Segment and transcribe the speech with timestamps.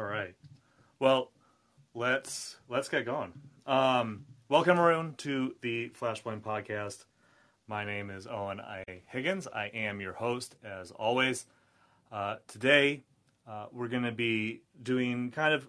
[0.00, 0.34] All right.
[0.98, 1.30] Well,
[1.92, 3.34] let's let's get going.
[3.66, 7.04] Um, welcome, Maroon, to the Flashpoint podcast.
[7.68, 8.82] My name is Owen I.
[9.08, 9.46] Higgins.
[9.46, 11.44] I am your host, as always.
[12.10, 13.02] Uh, today,
[13.46, 15.68] uh, we're going to be doing kind of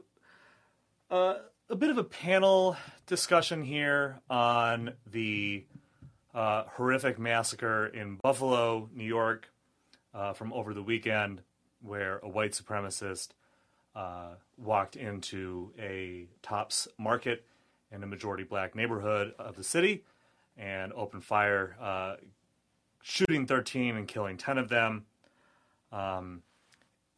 [1.09, 1.33] uh,
[1.69, 2.77] a bit of a panel
[3.07, 5.65] discussion here on the
[6.33, 9.51] uh, horrific massacre in Buffalo, New York,
[10.13, 11.41] uh, from over the weekend,
[11.81, 13.31] where a white supremacist
[13.95, 17.45] uh, walked into a Tops market
[17.91, 20.03] in a majority black neighborhood of the city
[20.57, 22.15] and opened fire, uh,
[23.01, 25.05] shooting 13 and killing 10 of them.
[25.91, 26.43] Um,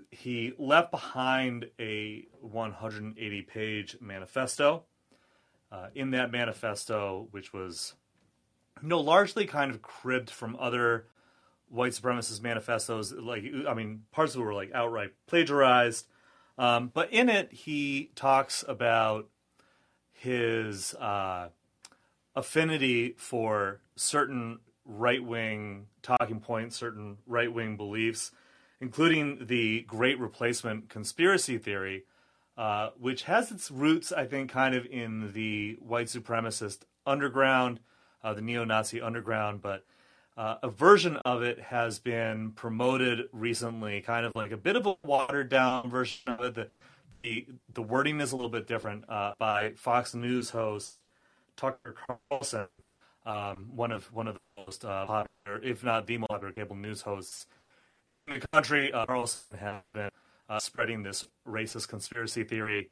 [0.10, 4.84] he left behind a 180 page manifesto.
[5.74, 7.96] Uh, in that manifesto, which was
[8.80, 11.08] you know largely kind of cribbed from other
[11.68, 16.06] white supremacist manifestos, like I mean, parts of it were like outright plagiarized.
[16.58, 19.30] Um, but in it, he talks about
[20.12, 21.50] his uh,
[22.36, 28.32] affinity for certain right wing talking points, certain right wing beliefs,
[28.80, 32.04] including the Great Replacement conspiracy theory,
[32.58, 37.80] uh, which has its roots, I think, kind of in the white supremacist underground,
[38.24, 39.86] uh, the neo Nazi underground, but
[40.36, 44.86] uh, a version of it has been promoted recently, kind of like a bit of
[44.88, 46.56] a watered down version of it.
[46.56, 46.70] The,
[47.22, 50.98] the, the wording is a little bit different uh, by Fox News host
[51.56, 51.96] Tucker
[52.30, 52.68] Carlson,
[53.26, 56.76] um, one of one of the most uh, popular, if not the most popular cable
[56.76, 57.46] news hosts
[58.28, 58.92] in the country.
[58.92, 60.10] Uh, Carlson has been
[60.50, 62.90] uh, spreading this racist conspiracy theory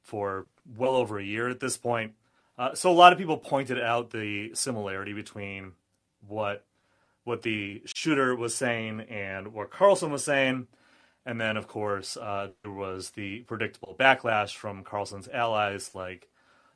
[0.00, 2.12] for well over a year at this point.
[2.56, 5.72] Uh, so a lot of people pointed out the similarity between
[6.26, 6.64] what
[7.24, 10.66] what the shooter was saying and what Carlson was saying.
[11.26, 16.28] And then, of course, uh, there was the predictable backlash from Carlson's allies like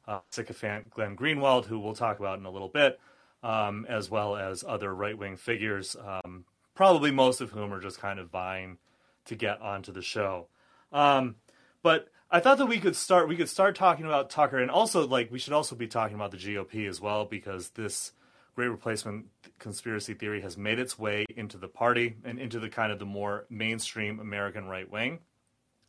[0.07, 2.99] uh, sycophant Glenn Greenwald, who we'll talk about in a little bit,
[3.43, 8.01] um, as well as other right wing figures, um, probably most of whom are just
[8.01, 8.78] kind of vying
[9.27, 10.47] to get onto the show.
[10.93, 11.37] Um,
[11.83, 15.06] but I thought that we could start we could start talking about Tucker, and also
[15.06, 18.12] like we should also be talking about the GOP as well because this
[18.59, 19.25] great replacement
[19.61, 23.05] conspiracy theory has made its way into the party and into the kind of the
[23.05, 25.21] more mainstream American right wing.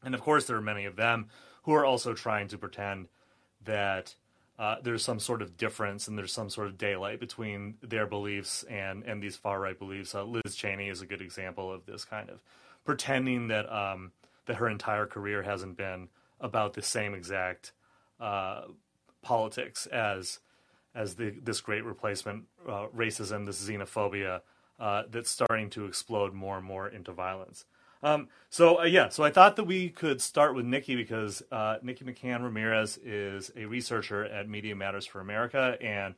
[0.04, 1.30] And of course, there are many of them
[1.64, 3.08] who are also trying to pretend
[3.66, 4.14] that
[4.60, 8.62] uh, there's some sort of difference and there's some sort of daylight between their beliefs
[8.70, 10.14] and, and these far right beliefs.
[10.14, 12.40] Uh, Liz Cheney is a good example of this kind of
[12.86, 14.12] pretending that um,
[14.46, 16.08] that her entire career hasn't been
[16.40, 17.72] about the same exact
[18.20, 18.66] uh,
[19.24, 20.38] politics as
[21.00, 24.42] as the, this great replacement uh, racism, this xenophobia
[24.80, 27.64] uh, that's starting to explode more and more into violence.
[28.04, 31.78] Um, so uh, yeah, so I thought that we could start with Nikki because uh,
[31.82, 36.16] Nikki McCann Ramirez is a researcher at Media Matters for America and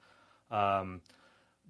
[0.49, 1.01] um,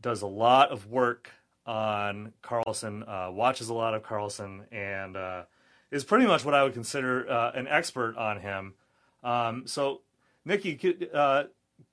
[0.01, 1.29] does a lot of work
[1.65, 5.43] on Carlson, uh, watches a lot of Carlson, and uh,
[5.91, 7.23] is pretty much what I would consider
[7.53, 8.73] an expert on him.
[9.21, 10.01] Um, so
[10.43, 11.09] Nikki, could,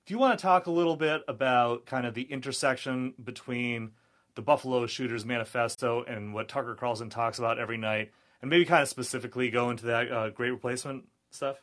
[0.09, 3.91] do you want to talk a little bit about kind of the intersection between
[4.37, 8.11] the Buffalo Shooters Manifesto and what Tucker Carlson talks about every night,
[8.41, 11.59] and maybe kind of specifically go into that uh, great replacement stuff?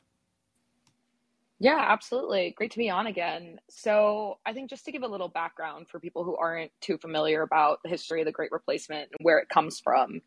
[1.58, 2.54] Yeah, absolutely.
[2.56, 3.60] Great to be on again.
[3.68, 7.42] So, I think just to give a little background for people who aren't too familiar
[7.42, 10.22] about the history of the Great Replacement and where it comes from,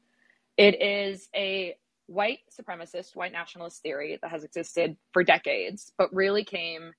[0.57, 6.43] it is a white supremacist, white nationalist theory that has existed for decades, but really
[6.43, 6.95] came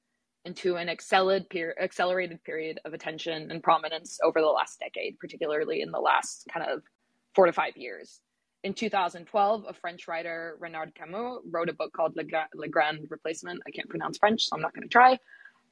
[0.50, 6.00] into an accelerated period of attention and prominence over the last decade, particularly in the
[6.00, 6.82] last kind of
[7.36, 8.20] four to five years.
[8.64, 12.24] In 2012, a French writer, Renaud Camus, wrote a book called Le,
[12.56, 13.62] Le Grand Replacement.
[13.68, 15.18] I can't pronounce French, so I'm not going to try.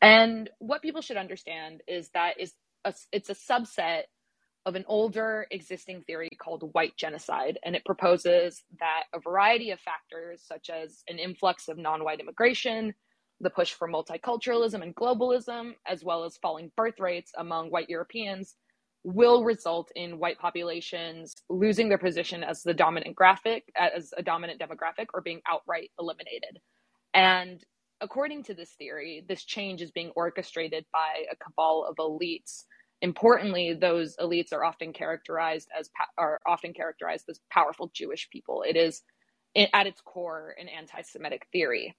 [0.01, 2.53] And what people should understand is that is
[2.85, 4.03] a, it's a subset
[4.67, 7.57] of an older existing theory called white genocide.
[7.63, 12.19] And it proposes that a variety of factors, such as an influx of non white
[12.19, 12.93] immigration,
[13.39, 18.55] the push for multiculturalism and globalism, as well as falling birth rates among white Europeans,
[19.03, 24.59] will result in white populations losing their position as the dominant graphic, as a dominant
[24.59, 26.59] demographic, or being outright eliminated.
[27.13, 27.63] And
[28.01, 32.63] according to this theory, this change is being orchestrated by a cabal of elites.
[33.01, 38.63] Importantly, those elites are often characterized as are often characterized as powerful Jewish people.
[38.67, 39.03] It is
[39.73, 41.95] at its core an anti-Semitic theory.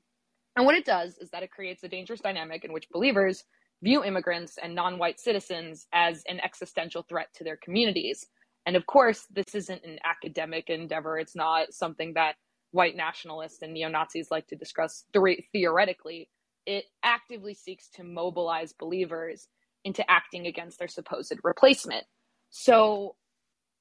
[0.58, 3.44] And what it does is that it creates a dangerous dynamic in which believers
[3.80, 8.26] view immigrants and non white citizens as an existential threat to their communities.
[8.66, 11.16] And of course, this isn't an academic endeavor.
[11.16, 12.34] It's not something that
[12.72, 15.04] white nationalists and neo Nazis like to discuss
[15.52, 16.28] theoretically,
[16.66, 19.46] it actively seeks to mobilize believers
[19.84, 22.04] into acting against their supposed replacement.
[22.50, 23.14] So,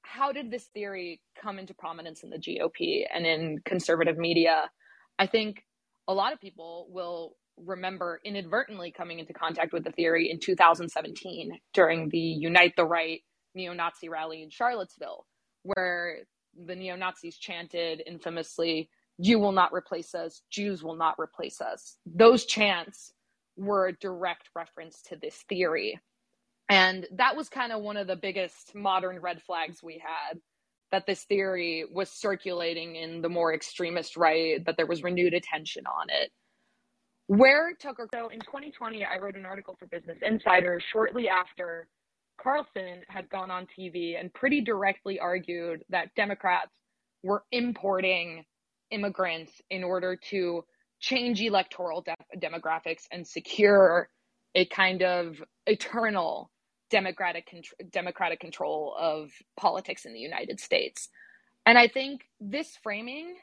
[0.02, 4.70] how did this theory come into prominence in the GOP and in conservative media?
[5.18, 5.64] I think
[6.08, 11.58] a lot of people will remember inadvertently coming into contact with the theory in 2017
[11.74, 13.20] during the Unite the Right
[13.54, 15.26] neo Nazi rally in Charlottesville,
[15.64, 16.20] where
[16.66, 18.88] the neo Nazis chanted infamously,
[19.18, 21.98] You will not replace us, Jews will not replace us.
[22.06, 23.12] Those chants
[23.56, 26.00] were a direct reference to this theory.
[26.70, 30.38] And that was kind of one of the biggest modern red flags we had
[30.90, 35.84] that this theory was circulating in the more extremist right, that there was renewed attention
[35.86, 36.30] on it.
[37.26, 41.86] Where Tucker, so in 2020, I wrote an article for Business Insider shortly after
[42.40, 46.70] Carlson had gone on TV and pretty directly argued that Democrats
[47.22, 48.44] were importing
[48.90, 50.64] immigrants in order to
[51.00, 54.08] change electoral de- demographics and secure
[54.54, 55.36] a kind of
[55.66, 56.50] eternal
[56.90, 61.08] democratic con- democratic control of politics in the United States.
[61.66, 63.36] And I think this framing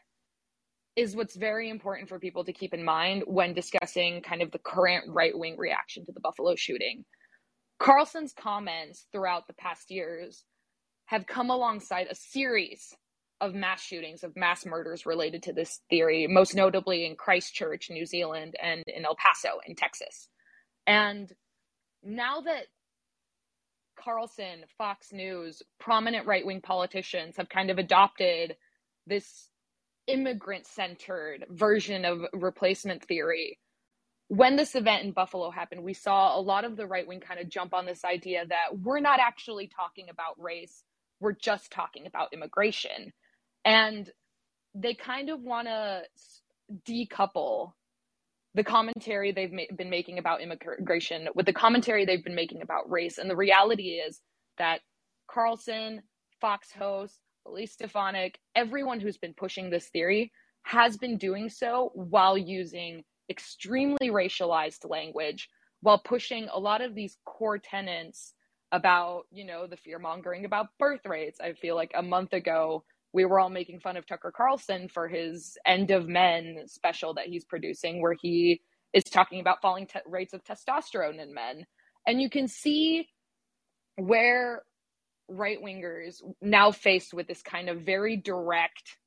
[0.95, 4.59] is what's very important for people to keep in mind when discussing kind of the
[4.59, 7.03] current right-wing reaction to the Buffalo shooting.
[7.79, 10.45] Carlson's comments throughout the past years
[11.05, 12.93] have come alongside a series
[13.41, 18.05] of mass shootings, of mass murders related to this theory, most notably in Christchurch, New
[18.05, 20.29] Zealand, and in El Paso, in Texas.
[20.87, 21.31] And
[22.01, 22.67] now that
[23.95, 28.55] Carlson, Fox News, prominent right wing politicians have kind of adopted
[29.07, 29.49] this
[30.07, 33.59] immigrant centered version of replacement theory,
[34.27, 37.39] when this event in Buffalo happened, we saw a lot of the right wing kind
[37.39, 40.83] of jump on this idea that we're not actually talking about race,
[41.19, 43.13] we're just talking about immigration.
[43.63, 44.09] And
[44.73, 46.03] they kind of want to
[46.87, 47.73] decouple
[48.55, 52.89] the commentary they've ma- been making about immigration with the commentary they've been making about
[52.89, 53.17] race.
[53.17, 54.21] And the reality is
[54.57, 54.79] that
[55.29, 56.01] Carlson,
[56.39, 60.31] Fox host, Elise Stefanik, everyone who's been pushing this theory
[60.63, 65.49] has been doing so while using extremely racialized language
[65.81, 68.33] while pushing a lot of these core tenets
[68.71, 71.39] about, you know, the fear mongering about birth rates.
[71.39, 72.83] I feel like a month ago,
[73.15, 77.27] we were all making fun of Tucker Carlson for his End of Men special that
[77.27, 78.61] he's producing, where he
[78.93, 81.65] is talking about falling te- rates of testosterone in men.
[82.05, 83.07] And you can see
[83.95, 84.63] where
[85.29, 88.97] right wingers now faced with this kind of very direct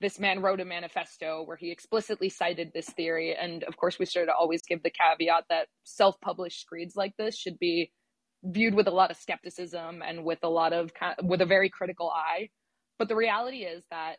[0.00, 3.34] this man wrote a manifesto where he explicitly cited this theory.
[3.34, 7.36] And of course, we should always give the caveat that self published screeds like this
[7.36, 7.90] should be
[8.44, 10.92] viewed with a lot of skepticism and with a lot of
[11.22, 12.48] with a very critical eye.
[12.98, 14.16] But the reality is that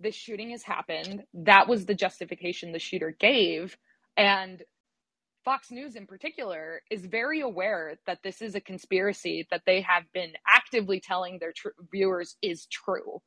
[0.00, 1.24] this shooting has happened.
[1.34, 3.76] That was the justification the shooter gave.
[4.16, 4.62] And
[5.44, 10.04] Fox News, in particular, is very aware that this is a conspiracy that they have
[10.14, 13.20] been actively telling their tr- viewers is true.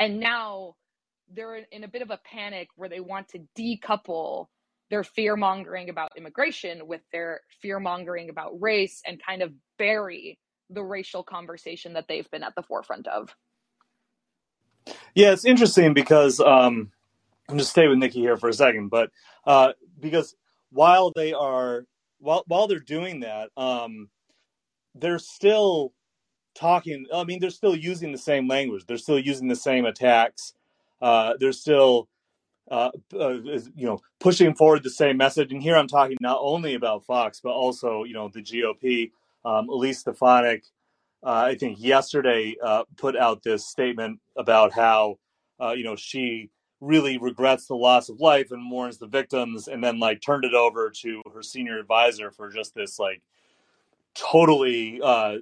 [0.00, 0.74] And now
[1.32, 4.46] they're in a bit of a panic where they want to decouple
[4.90, 10.38] their fear mongering about immigration with their fear mongering about race and kind of bury
[10.70, 13.34] the racial conversation that they've been at the forefront of.
[15.14, 16.92] Yeah, it's interesting because um,
[17.48, 19.10] I'm just stay with Nikki here for a second, but
[19.46, 20.36] uh, because
[20.72, 21.86] while they are
[22.18, 24.08] while while they're doing that, um,
[24.94, 25.92] they're still
[26.54, 27.06] talking.
[27.14, 28.86] I mean, they're still using the same language.
[28.86, 30.52] They're still using the same attacks
[31.00, 32.08] uh, they're still
[32.70, 35.52] uh, uh, you know pushing forward the same message.
[35.52, 39.12] And here I'm talking not only about Fox but also you know the GOP.
[39.44, 40.64] Um, Elise Stefanik,
[41.28, 45.18] I think yesterday uh, put out this statement about how
[45.60, 49.82] uh, you know she really regrets the loss of life and mourns the victims, and
[49.82, 53.22] then like turned it over to her senior advisor for just this like
[54.14, 55.36] totally uh,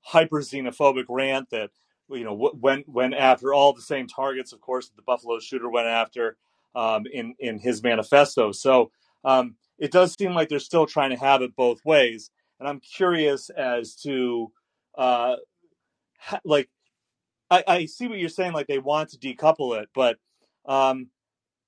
[0.00, 1.70] hyper xenophobic rant that
[2.10, 5.86] you know when when after all the same targets, of course, the Buffalo shooter went
[5.86, 6.36] after
[6.74, 8.50] um, in in his manifesto.
[8.50, 8.90] So
[9.24, 12.80] um, it does seem like they're still trying to have it both ways, and I'm
[12.80, 14.50] curious as to
[14.96, 15.36] uh,
[16.44, 16.68] like
[17.50, 20.16] I, I, see what you're saying, like they want to decouple it, but
[20.66, 21.08] um,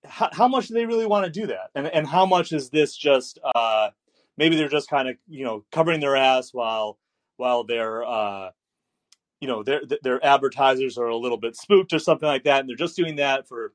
[0.05, 2.71] how, how, much do they really want to do that, and and how much is
[2.71, 3.91] this just uh,
[4.37, 6.99] maybe they're just kind of you know covering their ass while
[7.37, 8.51] while they're uh,
[9.41, 12.69] you know their their advertisers are a little bit spooked or something like that and
[12.69, 13.73] they're just doing that for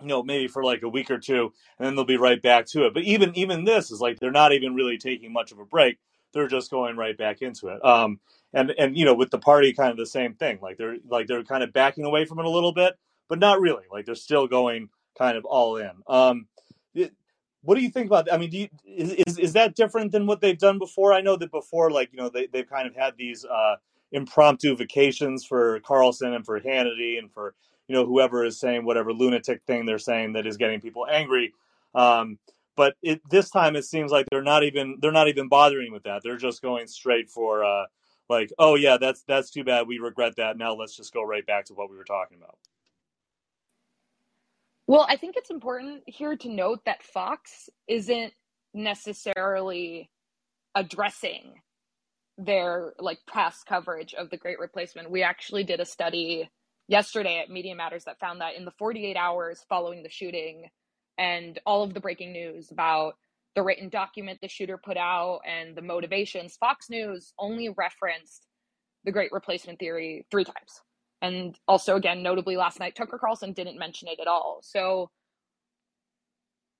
[0.00, 2.66] you know maybe for like a week or two and then they'll be right back
[2.66, 2.94] to it.
[2.94, 5.98] But even even this is like they're not even really taking much of a break
[6.32, 8.18] they're just going right back into it um
[8.52, 11.26] and and you know with the party kind of the same thing like they're like
[11.26, 12.94] they're kind of backing away from it a little bit
[13.28, 15.90] but not really like they're still going kind of all in.
[16.06, 16.46] Um,
[17.62, 18.32] what do you think about?
[18.32, 21.12] I mean, do you, is, is, is that different than what they've done before?
[21.12, 23.74] I know that before, like, you know, they, they've kind of had these uh,
[24.12, 27.54] impromptu vacations for Carlson and for Hannity and for,
[27.88, 31.52] you know, whoever is saying whatever lunatic thing they're saying that is getting people angry.
[31.94, 32.38] Um,
[32.78, 36.04] but it, this time it seems like they're not even they're not even bothering with
[36.04, 36.22] that.
[36.22, 37.86] They're just going straight for uh,
[38.30, 39.88] like, oh yeah, that's that's too bad.
[39.88, 40.56] We regret that.
[40.56, 42.56] Now let's just go right back to what we were talking about.
[44.86, 48.32] Well, I think it's important here to note that Fox isn't
[48.72, 50.08] necessarily
[50.76, 51.54] addressing
[52.38, 55.10] their like past coverage of the great replacement.
[55.10, 56.48] We actually did a study
[56.86, 60.70] yesterday at Media Matters that found that in the 48 hours following the shooting
[61.18, 63.14] and all of the breaking news about
[63.54, 68.46] the written document the shooter put out and the motivations, Fox News only referenced
[69.04, 70.80] the great replacement theory three times.
[71.20, 74.60] And also, again, notably last night, Tucker Carlson didn't mention it at all.
[74.62, 75.10] So,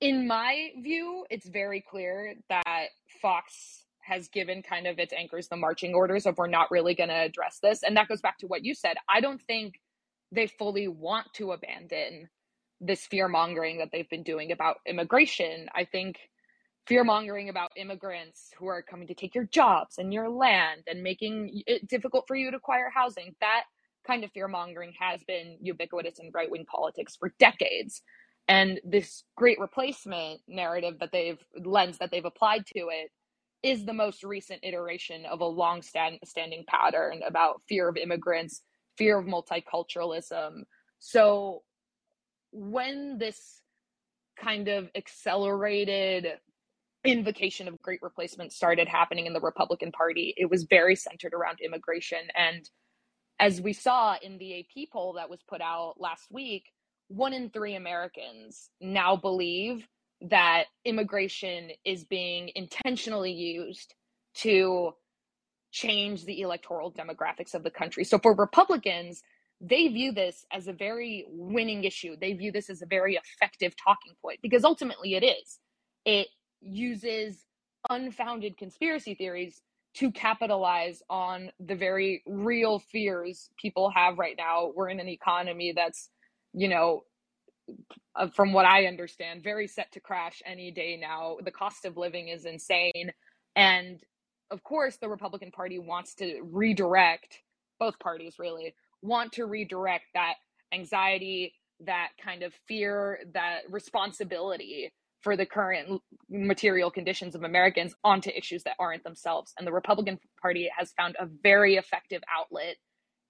[0.00, 2.88] in my view, it's very clear that
[3.20, 7.08] Fox has given kind of its anchors the marching orders of we're not really going
[7.08, 7.82] to address this.
[7.82, 8.96] And that goes back to what you said.
[9.08, 9.74] I don't think
[10.30, 12.28] they fully want to abandon
[12.80, 15.68] this fear mongering that they've been doing about immigration.
[15.74, 16.18] I think
[16.86, 21.02] fear mongering about immigrants who are coming to take your jobs and your land and
[21.02, 23.64] making it difficult for you to acquire housing, that
[24.06, 28.00] kind of fear mongering has been ubiquitous in right wing politics for decades.
[28.48, 33.10] And this great replacement narrative that they've lens that they've applied to it
[33.62, 38.62] is the most recent iteration of a long standing pattern about fear of immigrants,
[38.96, 40.62] fear of multiculturalism.
[41.00, 41.62] So
[42.52, 43.60] when this
[44.40, 46.26] kind of accelerated
[47.04, 51.58] invocation of great replacement started happening in the Republican Party, it was very centered around
[51.64, 52.18] immigration.
[52.36, 52.68] And
[53.40, 56.64] as we saw in the AP poll that was put out last week,
[57.08, 59.86] one in three Americans now believe
[60.20, 63.94] that immigration is being intentionally used
[64.34, 64.92] to
[65.70, 68.04] change the electoral demographics of the country.
[68.04, 69.22] So for Republicans,
[69.60, 72.16] they view this as a very winning issue.
[72.20, 75.58] They view this as a very effective talking point because ultimately it is.
[76.04, 76.28] It
[76.60, 77.44] uses
[77.90, 79.62] unfounded conspiracy theories
[79.94, 84.70] to capitalize on the very real fears people have right now.
[84.74, 86.10] We're in an economy that's,
[86.52, 87.02] you know,
[88.14, 91.36] uh, from what I understand, very set to crash any day now.
[91.44, 93.12] The cost of living is insane.
[93.56, 94.00] And
[94.50, 97.42] of course, the Republican Party wants to redirect,
[97.78, 100.34] both parties really want to redirect that
[100.72, 106.00] anxiety, that kind of fear, that responsibility for the current
[106.30, 109.52] material conditions of Americans onto issues that aren't themselves.
[109.58, 112.76] And the Republican Party has found a very effective outlet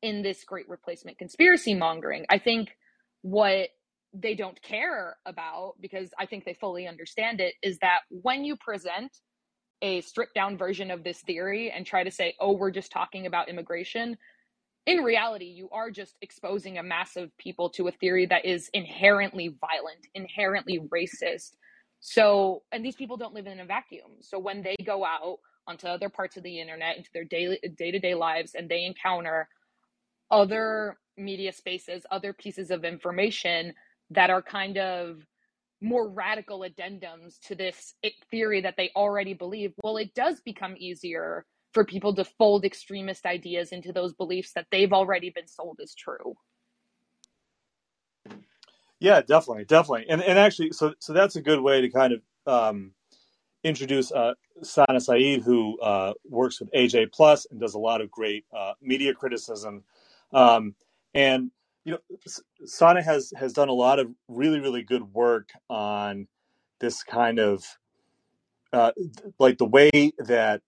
[0.02, 2.26] in this great replacement conspiracy mongering.
[2.28, 2.76] I think
[3.22, 3.70] what
[4.14, 8.56] they don't care about, because I think they fully understand it, is that when you
[8.56, 9.10] present
[9.82, 13.26] a stripped down version of this theory and try to say, oh, we're just talking
[13.26, 14.16] about immigration,
[14.88, 18.70] in reality, you are just exposing a mass of people to a theory that is
[18.72, 21.50] inherently violent, inherently racist,
[22.00, 24.12] so, and these people don't live in a vacuum.
[24.20, 28.14] So when they go out onto other parts of the internet, into their daily day-to-day
[28.14, 29.48] lives, and they encounter
[30.30, 33.74] other media spaces, other pieces of information
[34.10, 35.18] that are kind of
[35.82, 37.94] more radical addendums to this
[38.30, 41.44] theory that they already believe, well, it does become easier
[41.78, 45.94] for people to fold extremist ideas into those beliefs that they've already been sold as
[45.94, 46.34] true.
[48.98, 52.20] Yeah, definitely, definitely, and and actually, so so that's a good way to kind of
[52.52, 52.90] um,
[53.62, 58.10] introduce uh, Sana Saeed, who uh, works with AJ Plus and does a lot of
[58.10, 59.84] great uh, media criticism,
[60.32, 60.74] um,
[61.14, 61.52] and
[61.84, 61.98] you know,
[62.64, 66.26] Sana has has done a lot of really really good work on
[66.80, 67.62] this kind of
[68.72, 68.90] uh,
[69.38, 70.60] like the way that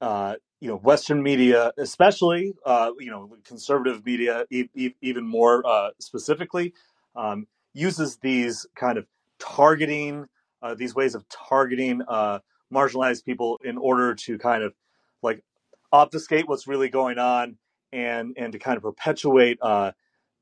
[0.00, 5.66] uh, you know Western media, especially uh, you know conservative media, e- e- even more
[5.66, 6.74] uh, specifically,
[7.16, 9.06] um, uses these kind of
[9.38, 10.26] targeting,
[10.62, 12.40] uh, these ways of targeting uh,
[12.72, 14.74] marginalized people in order to kind of
[15.22, 15.42] like
[15.92, 17.56] obfuscate what's really going on
[17.92, 19.92] and and to kind of perpetuate uh,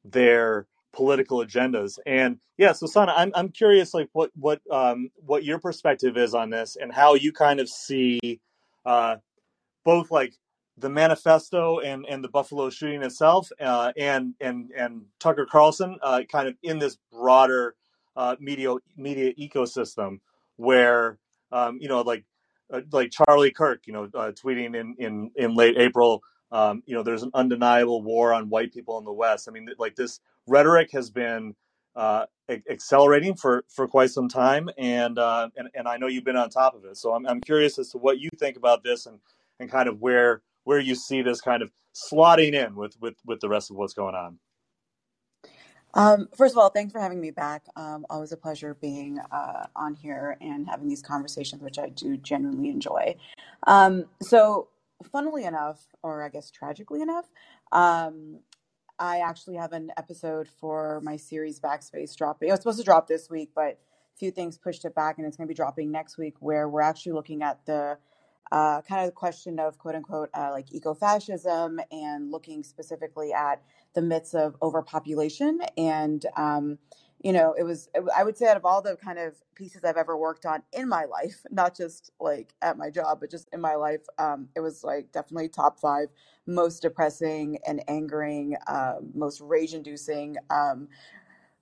[0.04, 1.98] their political agendas.
[2.06, 6.34] And yeah, so Sana, I'm I'm curious, like what what um, what your perspective is
[6.34, 8.40] on this and how you kind of see
[8.86, 9.16] uh,
[9.88, 10.34] both like
[10.76, 16.24] the manifesto and, and the Buffalo shooting itself, uh, and and and Tucker Carlson, uh,
[16.30, 17.74] kind of in this broader
[18.14, 20.20] uh, media media ecosystem
[20.56, 21.18] where
[21.52, 22.24] um, you know like
[22.70, 26.94] uh, like Charlie Kirk, you know, uh, tweeting in in in late April, um, you
[26.94, 29.48] know, there's an undeniable war on white people in the West.
[29.48, 31.54] I mean, like this rhetoric has been
[31.96, 32.26] uh,
[32.70, 36.74] accelerating for, for quite some time, and, and and I know you've been on top
[36.74, 36.98] of it.
[36.98, 39.18] So I'm, I'm curious as to what you think about this and,
[39.60, 43.40] and kind of where where you see this kind of slotting in with with, with
[43.40, 44.38] the rest of what's going on.
[45.94, 47.64] Um, first of all, thanks for having me back.
[47.74, 52.16] Um, always a pleasure being uh, on here and having these conversations, which I do
[52.18, 53.16] genuinely enjoy.
[53.66, 54.68] Um, so,
[55.10, 57.26] funnily enough, or I guess tragically enough,
[57.72, 58.40] um,
[58.98, 62.48] I actually have an episode for my series Backspace dropping.
[62.48, 63.78] It was supposed to drop this week, but
[64.14, 66.68] a few things pushed it back, and it's going to be dropping next week, where
[66.68, 67.96] we're actually looking at the
[68.52, 73.62] uh, kind of the question of quote unquote uh, like ecofascism and looking specifically at
[73.94, 75.60] the myths of overpopulation.
[75.76, 76.78] And, um,
[77.22, 79.96] you know, it was, I would say, out of all the kind of pieces I've
[79.96, 83.60] ever worked on in my life, not just like at my job, but just in
[83.60, 86.08] my life, um, it was like definitely top five
[86.46, 90.88] most depressing and angering, uh, most rage inducing, um,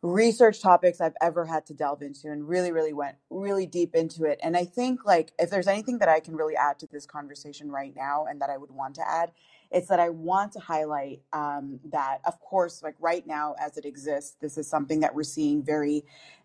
[0.03, 4.25] research topics I've ever had to delve into and really, really went really deep into
[4.25, 4.38] it.
[4.43, 7.71] And I think like if there's anything that I can really add to this conversation
[7.71, 9.33] right now and that I would want to add,
[9.71, 13.85] it's that I want to highlight um, that, of course, like right now as it
[13.85, 16.05] exists, this is something that we're seeing very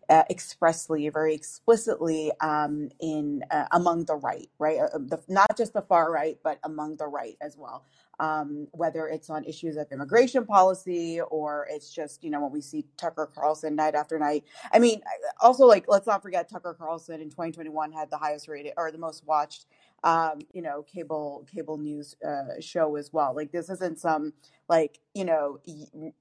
[0.10, 4.79] uh, expressly, very explicitly um, in uh, among the right, right?
[4.79, 7.86] Uh, the, not just the far right, but among the right as well
[8.22, 12.62] um, whether it's on issues of immigration policy or it's just, you know, when we
[12.62, 14.44] see Tucker Carlson night after night.
[14.72, 15.01] I mean,
[15.42, 19.00] also, like, let's not forget Tucker Carlson in 2021 had the highest rated or the
[19.00, 19.66] most watched,
[20.04, 23.36] um, you know, cable cable news uh, show as well.
[23.36, 24.34] Like, this isn't some,
[24.70, 25.60] like, you know,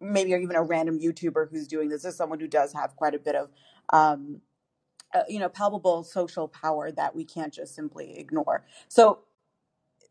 [0.00, 2.04] maybe even a random YouTuber who's doing this.
[2.04, 3.50] This is someone who does have quite a bit of,
[3.92, 4.40] um,
[5.12, 8.64] uh, you know, palpable social power that we can't just simply ignore.
[8.88, 9.18] So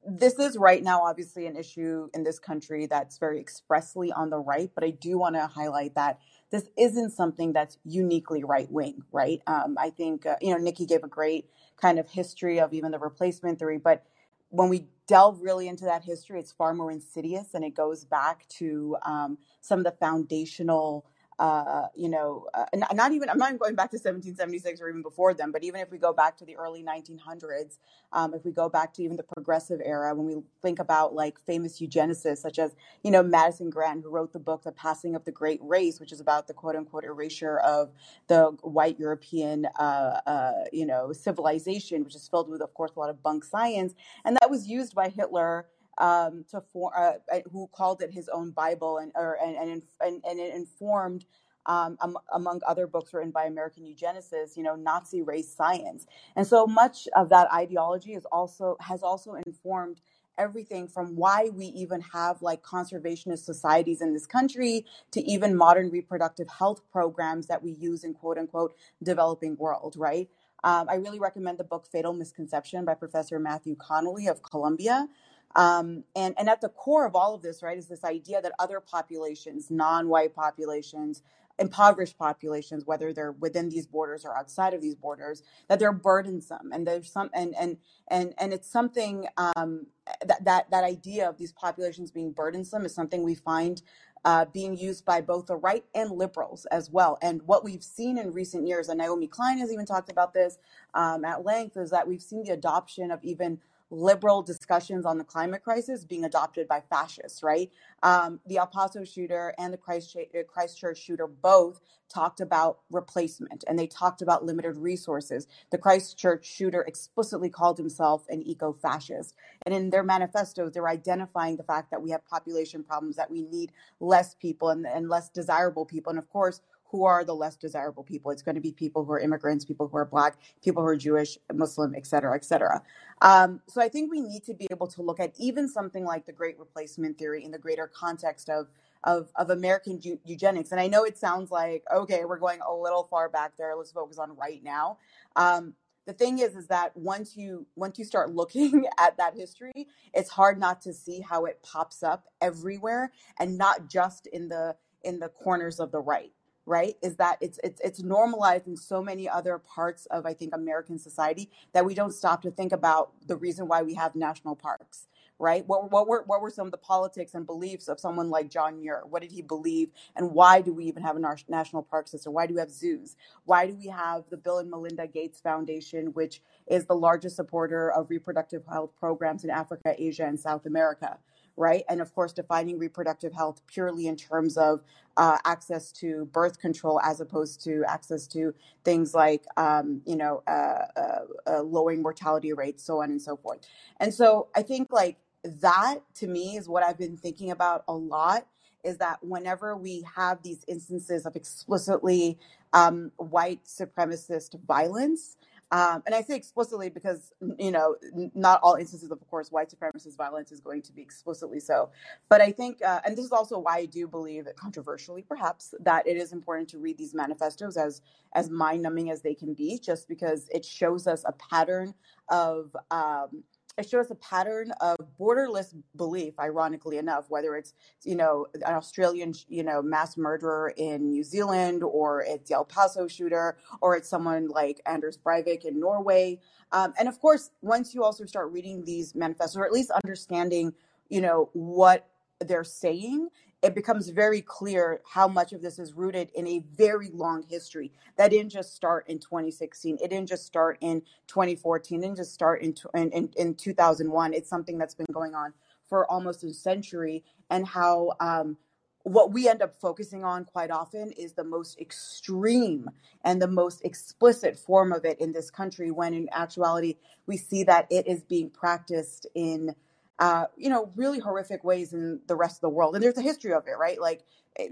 [0.07, 4.39] this is right now obviously an issue in this country that's very expressly on the
[4.39, 6.19] right, but I do want to highlight that
[6.51, 9.41] this isn't something that's uniquely right wing, right?
[9.47, 11.49] Um, I think, uh, you know, Nikki gave a great
[11.81, 14.05] kind of history of even the replacement theory, but
[14.49, 18.47] when we delve really into that history, it's far more insidious and it goes back
[18.49, 21.05] to um, some of the foundational
[21.39, 25.01] uh, you know, uh, not even, I'm not even going back to 1776 or even
[25.01, 27.77] before them, but even if we go back to the early 1900s,
[28.11, 31.39] um, if we go back to even the progressive era, when we think about like
[31.39, 35.23] famous eugenicists such as, you know, Madison Grant, who wrote the book, The Passing of
[35.23, 37.91] the Great Race, which is about the quote unquote erasure of
[38.27, 42.99] the white European, uh, uh, you know, civilization, which is filled with, of course, a
[42.99, 43.93] lot of bunk science.
[44.25, 45.67] And that was used by Hitler
[45.99, 50.23] um, to for, uh, who called it his own Bible and or, and, and, and,
[50.25, 51.25] and it informed
[51.65, 56.07] um, um, among other books written by American eugenicists, you know, Nazi race science.
[56.35, 60.01] And so much of that ideology is also has also informed
[60.37, 65.89] everything from why we even have like conservationist societies in this country to even modern
[65.91, 70.29] reproductive health programs that we use in quote unquote developing world, right?
[70.63, 75.07] Um, I really recommend the book Fatal Misconception by Professor Matthew Connelly of Columbia.
[75.55, 78.51] Um, and, and at the core of all of this, right, is this idea that
[78.59, 81.23] other populations, non white populations,
[81.59, 86.71] impoverished populations, whether they're within these borders or outside of these borders, that they're burdensome,
[86.71, 89.87] and there's some, and and and and it's something um,
[90.25, 93.81] that that that idea of these populations being burdensome is something we find
[94.25, 97.17] uh, being used by both the right and liberals as well.
[97.21, 100.57] And what we've seen in recent years, and Naomi Klein has even talked about this
[100.93, 103.59] um, at length, is that we've seen the adoption of even
[103.91, 107.71] liberal discussions on the climate crisis being adopted by fascists, right?
[108.03, 113.77] Um, the El Paso shooter and the uh, Christchurch shooter both talked about replacement and
[113.77, 115.47] they talked about limited resources.
[115.71, 119.35] The Christchurch shooter explicitly called himself an eco fascist.
[119.65, 123.43] And in their manifestos, they're identifying the fact that we have population problems, that we
[123.43, 126.09] need less people and, and less desirable people.
[126.11, 128.31] And of course, who are the less desirable people.
[128.31, 130.95] It's going to be people who are immigrants, people who are black, people who are
[130.95, 132.81] Jewish, Muslim, et cetera, et cetera.
[133.21, 136.25] Um, so I think we need to be able to look at even something like
[136.25, 138.67] the Great Replacement theory in the greater context of
[139.05, 140.71] of, of American eugenics.
[140.71, 143.75] And I know it sounds like okay, we're going a little far back there.
[143.75, 144.97] Let's focus on right now.
[145.35, 145.75] Um,
[146.05, 150.29] the thing is is that once you once you start looking at that history it's
[150.31, 155.19] hard not to see how it pops up everywhere and not just in the in
[155.19, 156.31] the corners of the right
[156.69, 156.95] right?
[157.03, 160.99] Is that it's it's it's normalized in so many other parts of i think american
[160.99, 165.07] society that we don't stop to think about the reason why we have national parks
[165.39, 165.67] right?
[165.67, 168.79] What, what were what were some of the politics and beliefs of someone like john
[168.79, 169.03] muir?
[169.09, 169.89] What did he believe?
[170.15, 172.33] And why do we even have a national park system?
[172.33, 173.15] Why do we have zoos?
[173.45, 177.91] Why do we have the bill and melinda gates foundation which is the largest supporter
[177.91, 181.17] of reproductive health programs in africa asia and south america
[181.57, 181.83] right?
[181.89, 184.81] And of course, defining reproductive health purely in terms of
[185.17, 190.43] uh, access to birth control as opposed to access to things like, um, you know,
[190.47, 193.59] uh, uh, uh, lowering mortality rates, so on and so forth.
[193.99, 197.93] And so I think like that to me is what I've been thinking about a
[197.93, 198.47] lot
[198.83, 202.39] is that whenever we have these instances of explicitly
[202.73, 205.37] um, white supremacist violence,
[205.71, 207.95] um, and I say explicitly because, you know,
[208.33, 211.91] not all instances of, of course, white supremacist violence is going to be explicitly so.
[212.27, 216.07] But I think, uh, and this is also why I do believe, controversially perhaps, that
[216.07, 218.01] it is important to read these manifestos as
[218.33, 221.93] as mind numbing as they can be, just because it shows us a pattern
[222.29, 223.43] of um,
[223.79, 229.33] it shows a pattern of borderless belief ironically enough whether it's you know an australian
[229.47, 234.09] you know mass murderer in new zealand or it's the el paso shooter or it's
[234.09, 236.39] someone like anders breivik in norway.
[236.71, 240.73] Um, and of course once you also start reading these manifestos or at least understanding
[241.09, 242.07] you know what
[242.41, 243.29] they're saying
[243.61, 247.91] it becomes very clear how much of this is rooted in a very long history.
[248.17, 252.33] That didn't just start in 2016 it didn't just start in 2014 it didn't just
[252.33, 255.53] start in, in, in 2001 it's something that's been going on
[255.87, 258.57] for almost a century and how um,
[259.03, 262.89] what we end up focusing on quite often is the most extreme
[263.23, 266.95] and the most explicit form of it in this country when in actuality
[267.25, 269.73] we see that it is being practiced in
[270.19, 272.93] uh, you know, really horrific ways in the rest of the world.
[272.93, 273.99] And there's a history of it, right?
[273.99, 274.25] Like,
[274.57, 274.67] eh,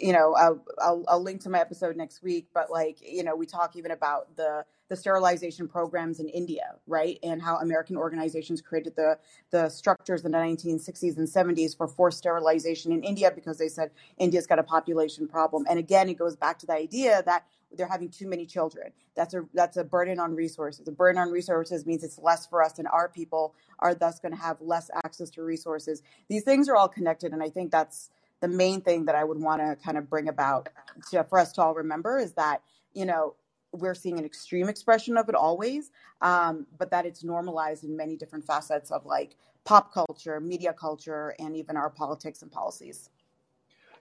[0.00, 3.34] you know, I'll, I'll, I'll link to my episode next week, but like, you know,
[3.34, 8.60] we talk even about the the sterilization programs in India, right, and how American organizations
[8.60, 9.16] created the
[9.52, 13.92] the structures in the 1960s and 70s for forced sterilization in India because they said
[14.18, 15.64] India's got a population problem.
[15.70, 17.44] And again, it goes back to the idea that
[17.76, 18.92] they're having too many children.
[19.14, 20.86] That's a that's a burden on resources.
[20.88, 24.32] A burden on resources means it's less for us, and our people are thus going
[24.32, 26.02] to have less access to resources.
[26.28, 29.38] These things are all connected, and I think that's the main thing that I would
[29.38, 30.68] want to kind of bring about
[31.10, 32.62] to, for us to all remember is that
[32.94, 33.34] you know
[33.72, 35.90] we're seeing an extreme expression of it always,
[36.22, 41.34] um, but that it's normalized in many different facets of like pop culture, media culture,
[41.38, 43.10] and even our politics and policies.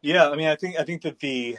[0.02, 1.58] Yeah, I mean, I think I think that the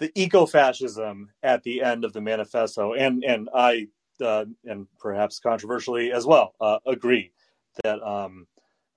[0.00, 3.86] the eco-fascism at the end of the manifesto, and and I
[4.20, 7.32] uh, and perhaps controversially as well uh, agree
[7.84, 8.46] that um,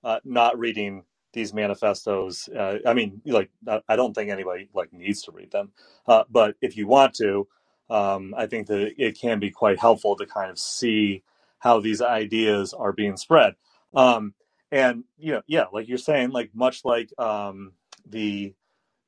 [0.02, 2.48] uh, not reading these manifestos.
[2.48, 3.50] Uh, I mean, like
[3.86, 5.72] I don't think anybody like needs to read them,
[6.08, 7.46] uh, but if you want to,
[7.90, 11.22] um, I think that it can be quite helpful to kind of see
[11.58, 13.54] how these ideas are being spread.
[13.94, 14.34] Um,
[14.72, 17.72] and you know, yeah, like you're saying, like much like um,
[18.08, 18.54] the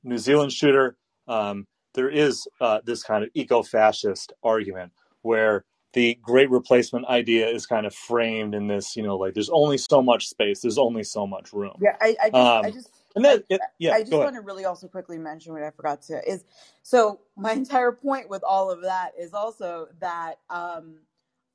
[0.05, 6.51] New Zealand shooter, um, there is uh, this kind of eco-fascist argument where the great
[6.51, 10.29] replacement idea is kind of framed in this, you know, like there's only so much
[10.29, 11.73] space, there's only so much room.
[11.81, 14.43] Yeah, I, I just, um, I just and that, it, yeah, I just want to
[14.43, 16.45] really also quickly mention what I forgot to is
[16.83, 20.99] so my entire point with all of that is also that um,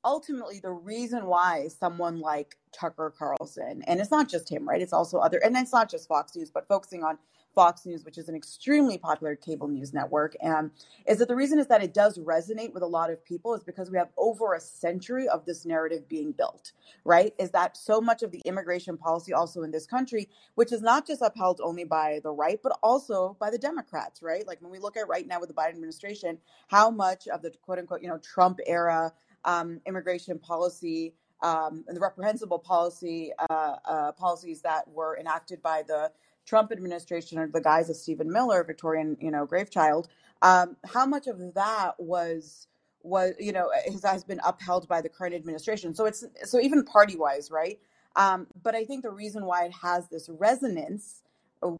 [0.04, 4.82] ultimately the reason why someone like Tucker Carlson, and it's not just him, right?
[4.82, 7.16] It's also other, and it's not just Fox News, but focusing on
[7.54, 10.70] Fox News, which is an extremely popular cable news network, and
[11.06, 13.62] is that the reason is that it does resonate with a lot of people is
[13.64, 16.72] because we have over a century of this narrative being built,
[17.04, 17.34] right?
[17.38, 21.06] Is that so much of the immigration policy also in this country, which is not
[21.06, 24.46] just upheld only by the right, but also by the Democrats, right?
[24.46, 26.38] Like when we look at right now with the Biden administration,
[26.68, 29.12] how much of the quote unquote, you know, Trump era
[29.44, 35.82] um, immigration policy um, and the reprehensible policy uh, uh, policies that were enacted by
[35.86, 36.10] the
[36.46, 40.06] Trump administration under the guise of Stephen Miller, Victorian, you know, Gravechild,
[40.42, 42.66] um, how much of that was
[43.04, 45.94] was you know has, has been upheld by the current administration?
[45.94, 47.78] So it's so even party wise, right?
[48.16, 51.22] Um, but I think the reason why it has this resonance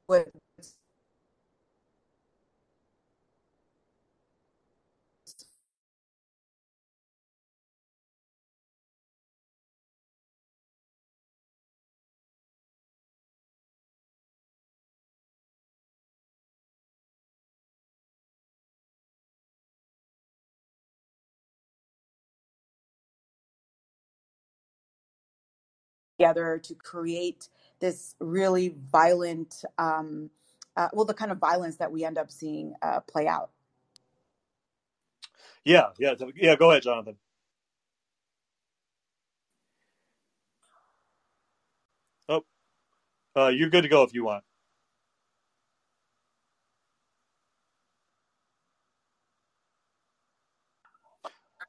[0.09, 0.29] with
[26.23, 27.49] together to create
[27.81, 30.31] this really violent, um,
[30.77, 33.51] uh, well, the kind of violence that we end up seeing uh, play out.
[35.65, 36.57] Yeah, yeah, yeah.
[36.57, 37.17] Go ahead, Jonathan.
[42.29, 42.45] Oh,
[43.37, 44.45] uh, you're good to go if you want.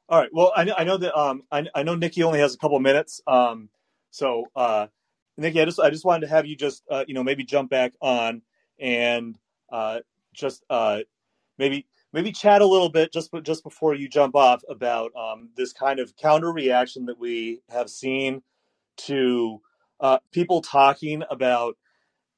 [0.08, 0.30] All right.
[0.32, 3.22] Well, I, I know that um, I, I know Nikki only has a couple minutes.
[3.26, 3.70] Um,
[4.14, 4.88] so uh,
[5.38, 7.70] Nikki, I just I just wanted to have you just uh, you know maybe jump
[7.70, 8.42] back on
[8.80, 9.38] and
[9.72, 10.00] uh,
[10.34, 11.00] just uh,
[11.58, 15.72] maybe maybe chat a little bit just just before you jump off about um, this
[15.72, 18.42] kind of counter reaction that we have seen
[18.98, 19.60] to
[20.00, 21.76] uh, people talking about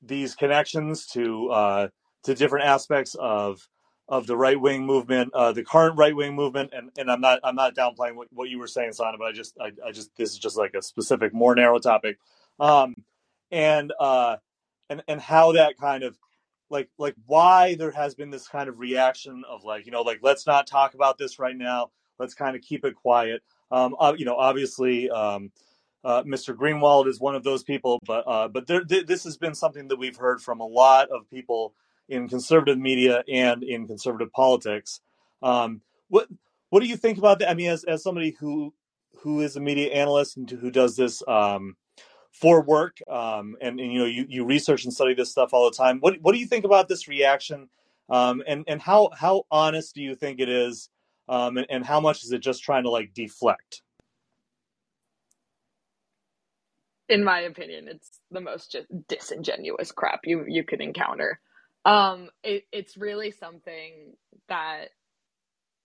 [0.03, 1.89] these connections to uh,
[2.25, 3.69] to different aspects of
[4.09, 7.41] of the right wing movement, uh, the current right wing movement, and, and I'm not
[7.43, 10.11] I'm not downplaying what, what you were saying, Sana, but I just I, I just
[10.17, 12.19] this is just like a specific, more narrow topic,
[12.61, 12.95] um,
[13.51, 14.37] and uh,
[14.89, 16.17] and and how that kind of
[16.71, 20.21] like like why there has been this kind of reaction of like you know like
[20.23, 21.91] let's not talk about this right now,
[22.21, 23.43] let's kind of keep it quiet.
[23.71, 25.11] Um, uh, you know, obviously.
[25.11, 25.51] Um,
[26.05, 26.55] uh, Mr.
[26.55, 29.89] Greenwald is one of those people, but uh, but there, th- this has been something
[29.89, 31.75] that we've heard from a lot of people
[32.09, 35.01] in conservative media and in conservative politics.
[35.43, 36.29] Um, what
[36.71, 37.51] what do you think about that?
[37.51, 38.73] I mean, as as somebody who
[39.19, 41.77] who is a media analyst and who does this um,
[42.33, 45.71] for work, um, and, and you know you, you research and study this stuff all
[45.71, 45.99] the time.
[46.01, 47.69] What what do you think about this reaction?
[48.09, 50.89] Um, and and how how honest do you think it is?
[51.29, 53.83] Um, and, and how much is it just trying to like deflect?
[57.09, 61.41] in my opinion, it's the most just disingenuous crap you you could encounter.
[61.87, 64.15] Um, it, it's really something
[64.51, 64.87] that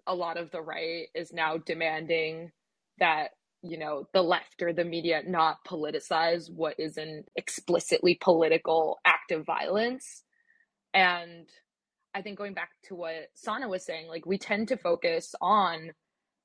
[0.08, 2.52] a lot of the right is now demanding
[3.00, 3.30] that
[3.64, 9.32] you know the left or the media not politicize what is an explicitly political act
[9.32, 10.24] of violence.
[10.94, 11.48] And
[12.16, 15.92] i think going back to what sana was saying like we tend to focus on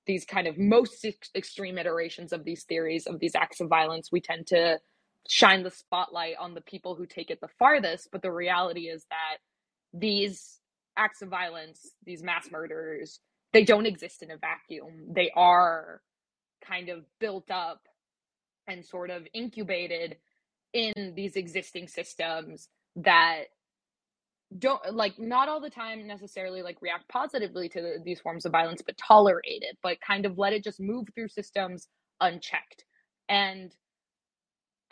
[0.06, 4.10] these kind of most ex- extreme iterations of these theories of these acts of violence.
[4.10, 4.78] We tend to
[5.28, 9.04] shine the spotlight on the people who take it the farthest but the reality is
[9.10, 9.38] that
[9.92, 10.60] these
[10.96, 13.20] acts of violence these mass murders
[13.56, 15.06] they don't exist in a vacuum.
[15.08, 16.02] They are
[16.62, 17.80] kind of built up
[18.68, 20.16] and sort of incubated
[20.74, 23.44] in these existing systems that
[24.58, 28.52] don't like not all the time necessarily like react positively to the, these forms of
[28.52, 31.88] violence but tolerate it but kind of let it just move through systems
[32.20, 32.84] unchecked.
[33.30, 33.72] And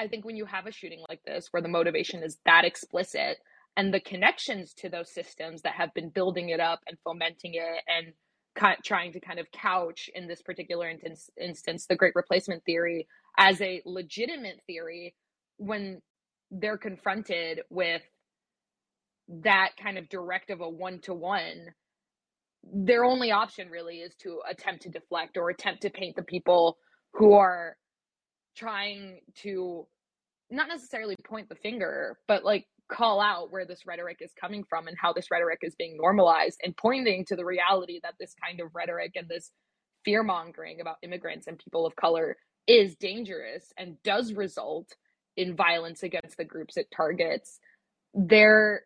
[0.05, 3.39] i think when you have a shooting like this where the motivation is that explicit
[3.77, 7.83] and the connections to those systems that have been building it up and fomenting it
[7.89, 8.15] and
[8.57, 13.07] of trying to kind of couch in this particular instance, instance the great replacement theory
[13.37, 15.15] as a legitimate theory
[15.57, 16.01] when
[16.51, 18.03] they're confronted with
[19.29, 21.67] that kind of directive a one to one,
[22.63, 26.79] their only option really is to attempt to deflect or attempt to paint the people
[27.15, 27.77] who are
[28.57, 29.87] trying to
[30.51, 34.87] not necessarily point the finger, but like call out where this rhetoric is coming from
[34.89, 38.61] and how this rhetoric is being normalized and pointing to the reality that this kind
[38.61, 39.51] of rhetoric and this
[40.05, 44.89] fear mongering about immigrants and people of color is dangerous and does result
[45.37, 47.59] in violence against the groups it targets.
[48.13, 48.83] They're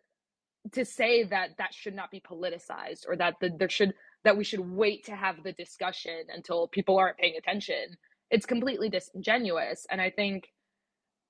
[0.73, 3.93] to say that that should not be politicized or that the, there should
[4.25, 7.95] that we should wait to have the discussion until people aren't paying attention
[8.29, 10.49] it's completely disingenuous and i think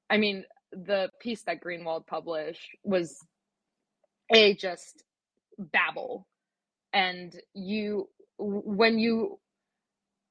[0.09, 3.19] i mean the piece that greenwald published was
[4.33, 5.03] a just
[5.57, 6.27] babble
[6.93, 9.39] and you when you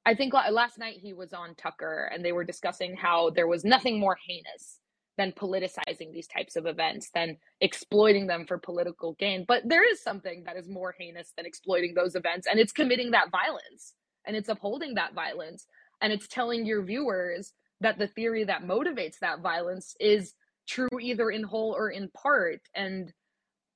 [0.07, 3.65] i think last night he was on tucker and they were discussing how there was
[3.65, 4.79] nothing more heinous
[5.19, 9.45] than politicizing these types of events, than exploiting them for political gain.
[9.47, 13.11] But there is something that is more heinous than exploiting those events, and it's committing
[13.11, 13.95] that violence
[14.27, 15.67] and it's upholding that violence.
[16.01, 20.35] And it's telling your viewers that the theory that motivates that violence is
[20.69, 22.61] true either in whole or in part.
[22.75, 23.13] And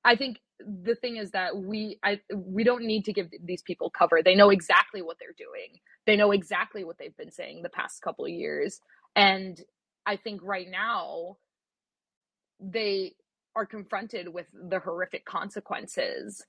[0.05, 3.91] I think the thing is that we I we don't need to give these people
[3.91, 4.23] cover.
[4.23, 5.79] They know exactly what they're doing.
[6.07, 8.81] They know exactly what they've been saying the past couple of years.
[9.17, 9.61] And
[10.07, 11.37] I think right now
[12.61, 13.15] they
[13.55, 16.43] are confronted with the horrific consequences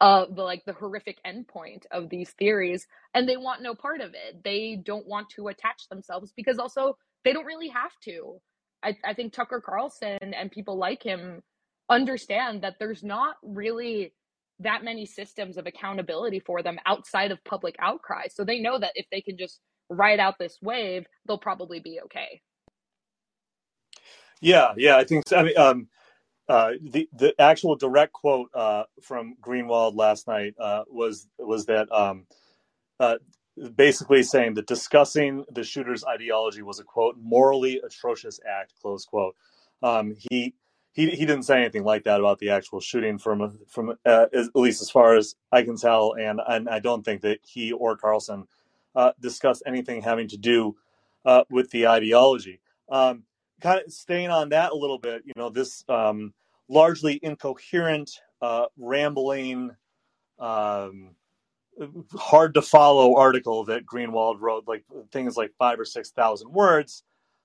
[0.00, 4.10] of the like the horrific endpoint of these theories and they want no part of
[4.14, 8.40] it they don't want to attach themselves because also they don't really have to
[8.84, 11.42] i, I think tucker carlson and people like him
[11.90, 14.14] understand that there's not really
[14.60, 18.92] that many systems of accountability for them outside of public outcry so they know that
[18.94, 22.40] if they can just ride out this wave they'll probably be okay
[24.40, 25.28] yeah, yeah, I think.
[25.28, 25.36] So.
[25.36, 25.88] I mean, um,
[26.48, 31.90] uh, the the actual direct quote uh, from Greenwald last night uh, was was that
[31.92, 32.26] um,
[32.98, 33.16] uh,
[33.76, 39.36] basically saying that discussing the shooter's ideology was a quote morally atrocious act close quote.
[39.82, 40.54] Um, he
[40.92, 44.56] he he didn't say anything like that about the actual shooting from from uh, at
[44.56, 47.96] least as far as I can tell, and and I don't think that he or
[47.96, 48.46] Carlson
[48.94, 50.76] uh, discussed anything having to do
[51.50, 52.60] with the ideology.
[52.90, 53.24] Um,
[53.60, 56.32] kind of staying on that a little bit, you know, this um,
[56.68, 59.70] largely incoherent, uh, rambling,
[60.38, 61.10] um,
[62.14, 67.02] hard to follow article that Greenwald wrote, like things like five or six thousand words,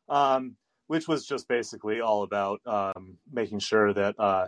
[0.09, 0.55] um,
[0.87, 4.47] which was just basically all about um, making sure that uh,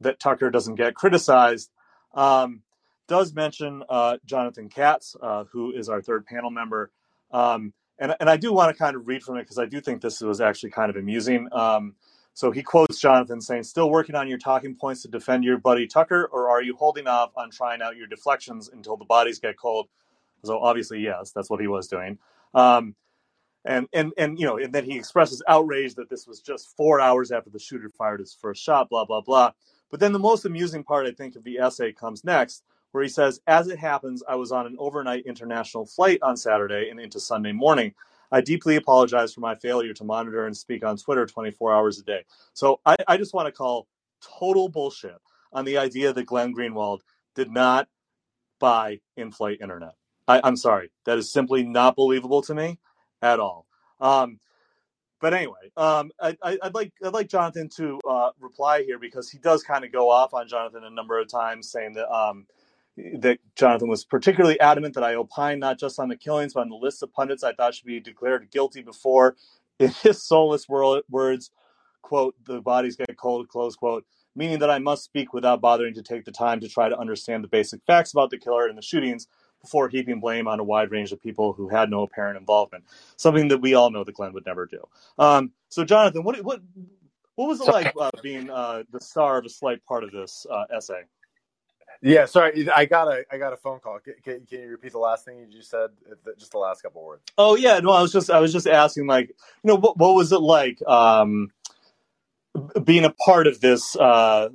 [0.00, 1.70] that Tucker doesn't get criticized.
[2.14, 2.62] Um,
[3.08, 6.90] does mention uh, Jonathan Katz, uh, who is our third panel member.
[7.30, 9.80] Um, and, and I do want to kind of read from it because I do
[9.80, 11.48] think this was actually kind of amusing.
[11.52, 11.94] Um,
[12.34, 15.86] so he quotes Jonathan saying, Still working on your talking points to defend your buddy
[15.86, 19.56] Tucker, or are you holding off on trying out your deflections until the bodies get
[19.56, 19.86] cold?
[20.44, 22.18] So obviously, yes, that's what he was doing.
[22.54, 22.96] Um,
[23.64, 27.00] and and and you know, and then he expresses outrage that this was just four
[27.00, 29.52] hours after the shooter fired his first shot, blah blah blah.
[29.92, 33.08] But then the most amusing part, I think, of the essay comes next, where he
[33.08, 37.18] says, As it happens, I was on an overnight international flight on Saturday and into
[37.20, 37.94] Sunday morning.
[38.30, 42.02] I deeply apologize for my failure to monitor and speak on Twitter 24 hours a
[42.02, 42.24] day.
[42.54, 43.88] So I, I just want to call
[44.22, 45.18] total bullshit
[45.52, 47.00] on the idea that Glenn Greenwald
[47.34, 47.88] did not
[48.58, 49.94] buy in flight internet.
[50.26, 50.90] I, am sorry.
[51.04, 52.78] That is simply not believable to me
[53.20, 53.66] at all.
[54.00, 54.38] Um,
[55.20, 59.38] but anyway, um, I, would like I'd like Jonathan to uh, reply here because he
[59.38, 62.46] does kind of go off on Jonathan a number of times, saying that um,
[62.96, 66.68] that Jonathan was particularly adamant that I opine not just on the killings, but on
[66.68, 69.36] the list of pundits I thought should be declared guilty before.
[69.78, 71.50] In his soulless words,
[72.02, 74.04] quote, the bodies get cold, close quote,
[74.36, 77.42] meaning that I must speak without bothering to take the time to try to understand
[77.42, 79.26] the basic facts about the killer and the shootings
[79.62, 82.84] before heaping blame on a wide range of people who had no apparent involvement.
[83.16, 84.82] Something that we all know that Glenn would never do.
[85.18, 86.60] Um, so, Jonathan, what what
[87.36, 90.46] what was it like uh, being uh, the star of a slight part of this
[90.50, 91.02] uh, essay?
[92.04, 94.00] Yeah, sorry, I got a I got a phone call.
[94.00, 95.90] Can, can, can you repeat the last thing you just said?
[96.36, 97.22] Just the last couple words.
[97.38, 99.36] Oh yeah, no, I was just I was just asking, like, you
[99.68, 101.52] know, what what was it like um,
[102.82, 104.48] being a part of this uh,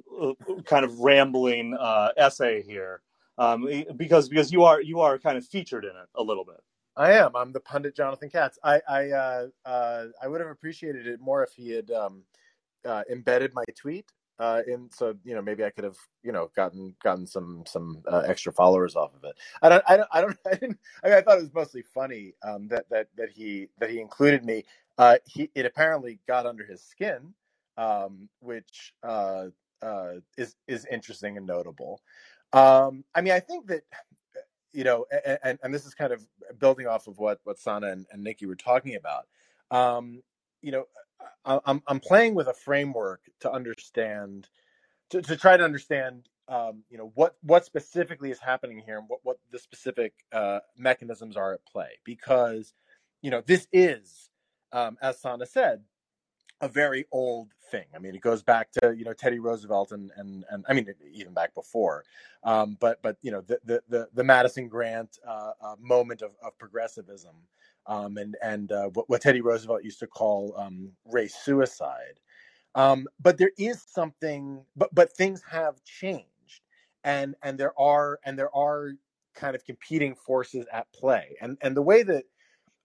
[0.66, 3.02] kind of rambling uh, essay here?
[3.38, 6.62] Um, because because you are you are kind of featured in it a little bit.
[6.98, 7.34] I am.
[7.34, 8.60] I'm the pundit Jonathan Katz.
[8.62, 12.24] I I uh, uh, I would have appreciated it more if he had um,
[12.84, 16.52] uh, embedded my tweet uh, and so you know maybe I could have you know
[16.56, 19.38] gotten gotten some some uh, extra followers off of it.
[19.62, 21.82] I don't I don't I don't I, didn't, I, mean, I thought it was mostly
[21.82, 24.64] funny um, that that that he that he included me.
[24.98, 27.34] Uh, he it apparently got under his skin,
[27.78, 29.46] um, which uh,
[29.82, 32.02] uh, is is interesting and notable.
[32.54, 33.82] Um, I mean, I think that
[34.74, 35.06] you know,
[35.44, 36.24] and, and this is kind of
[36.60, 39.26] building off of what what Sana and, and Nikki were talking about.
[39.72, 40.22] Um,
[40.62, 40.86] you know,
[41.46, 44.48] I'm I'm playing with a framework to understand,
[45.12, 49.08] to, to try to understand, um, you know, what what specifically is happening here and
[49.08, 51.90] what what the specific uh, mechanisms are at play.
[52.04, 52.74] Because,
[53.22, 54.30] you know, this is,
[54.72, 55.82] um, as Sana said,
[56.62, 57.86] a very old thing.
[57.96, 60.94] I mean, it goes back to you know Teddy Roosevelt and and and I mean
[61.14, 62.04] even back before,
[62.44, 66.32] um, but but you know the the the, the Madison Grant uh, uh, moment of,
[66.44, 67.36] of progressivism
[67.88, 72.20] um, and and uh, what, what, Teddy Roosevelt used to call um, race suicide.
[72.76, 76.62] Um, but there is something, but but things have changed,
[77.04, 78.92] and and there are and there are
[79.34, 82.26] kind of competing forces at play, and and the way that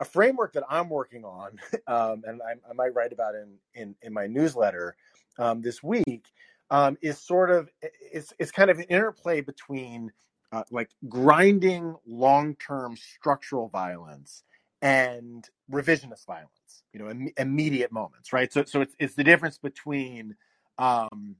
[0.01, 3.95] a framework that I'm working on, um, and I, I, might write about in in,
[4.03, 4.97] in my newsletter
[5.38, 6.27] um, this week,
[6.71, 10.12] um, is sort of it's it's kind of an interplay between
[10.53, 14.45] uh, like grinding long term structural violence
[14.83, 18.53] and revisionist violence, you know, Im- immediate moments, right?
[18.53, 20.35] So, so it's, it's the difference between,
[20.77, 21.37] um,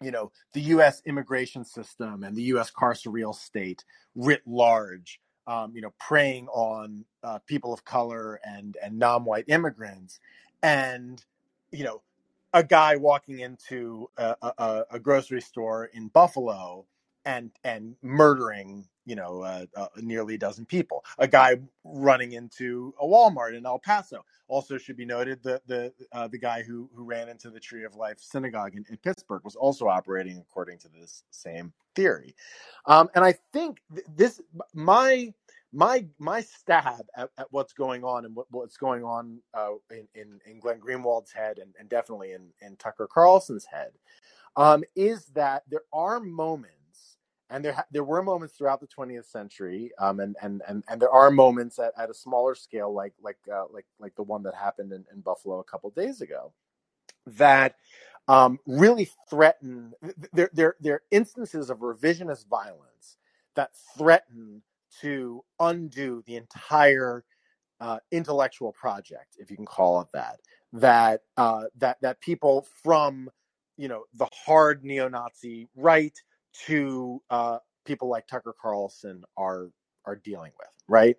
[0.00, 1.02] you know, the U.S.
[1.04, 2.70] immigration system and the U.S.
[2.70, 8.96] carceral state writ large, um, you know, preying on uh, people of color and and
[8.96, 10.20] non-white immigrants,
[10.62, 11.24] and
[11.72, 12.02] you know,
[12.54, 16.86] a guy walking into a, a, a grocery store in Buffalo
[17.24, 21.04] and and murdering you know uh, uh, nearly a dozen people.
[21.18, 24.24] A guy running into a Walmart in El Paso.
[24.48, 27.84] Also should be noted the the uh, the guy who who ran into the Tree
[27.84, 32.34] of Life synagogue in, in Pittsburgh was also operating according to this same theory.
[32.86, 34.40] Um, and I think th- this
[34.74, 35.32] my
[35.72, 40.06] my my stab at, at, what's going on and what, what's going on uh, in,
[40.14, 43.92] in, in Glenn Greenwald's head and, and definitely in, in Tucker Carlson's head
[44.56, 46.77] um, is that there are moments
[47.50, 51.10] and there there were moments throughout the 20th century, um, and and and and there
[51.10, 54.54] are moments at, at a smaller scale, like like uh, like like the one that
[54.54, 56.52] happened in, in Buffalo a couple days ago,
[57.26, 57.76] that
[58.28, 59.92] um, really threaten.
[60.32, 63.16] There there there are instances of revisionist violence
[63.54, 64.62] that threaten
[65.00, 67.24] to undo the entire
[67.80, 70.40] uh, intellectual project, if you can call it that,
[70.72, 73.30] that uh, that that people from
[73.76, 76.20] you know the hard neo-Nazi right
[76.66, 79.70] to uh, people like Tucker Carlson are
[80.04, 81.16] are dealing with, right?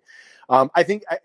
[0.48, 1.18] Um, I think I,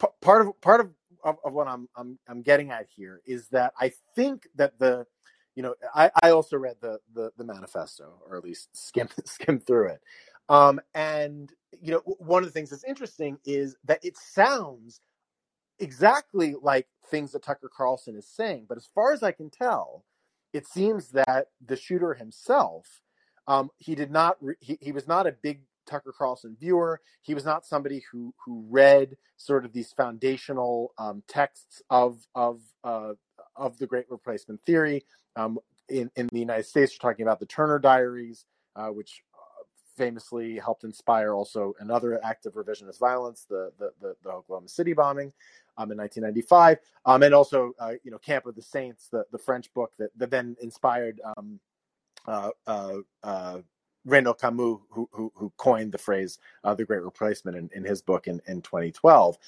[0.00, 0.90] p- part of part of,
[1.24, 5.06] of, of what I'm, I'm I'm getting at here is that I think that the
[5.54, 9.66] you know I, I also read the, the the manifesto or at least skimmed skimmed
[9.66, 10.00] through it,
[10.48, 15.00] um, and you know one of the things that's interesting is that it sounds
[15.78, 20.04] exactly like things that Tucker Carlson is saying, but as far as I can tell,
[20.52, 23.02] it seems that the shooter himself
[23.46, 27.00] um, he did not re- he, he was not a big Tucker Carlson viewer.
[27.22, 32.60] He was not somebody who who read sort of these foundational um, texts of of
[32.82, 33.12] uh,
[33.56, 35.04] of the Great Replacement theory.
[35.36, 39.64] Um, in in the United States, we're talking about the Turner Diaries, uh, which uh,
[39.96, 44.92] famously helped inspire also another act of revisionist violence, the the the, the Oklahoma City
[44.92, 45.32] bombing.
[45.76, 49.38] Um, in 1995, um, and also, uh, you know, Camp of the Saints, the, the
[49.38, 51.58] French book that, that then inspired um,
[52.26, 53.58] uh, uh, uh,
[54.04, 58.02] Renaud Camus, who, who, who, coined the phrase uh, "the Great Replacement" in, in his
[58.02, 59.38] book in, in 2012.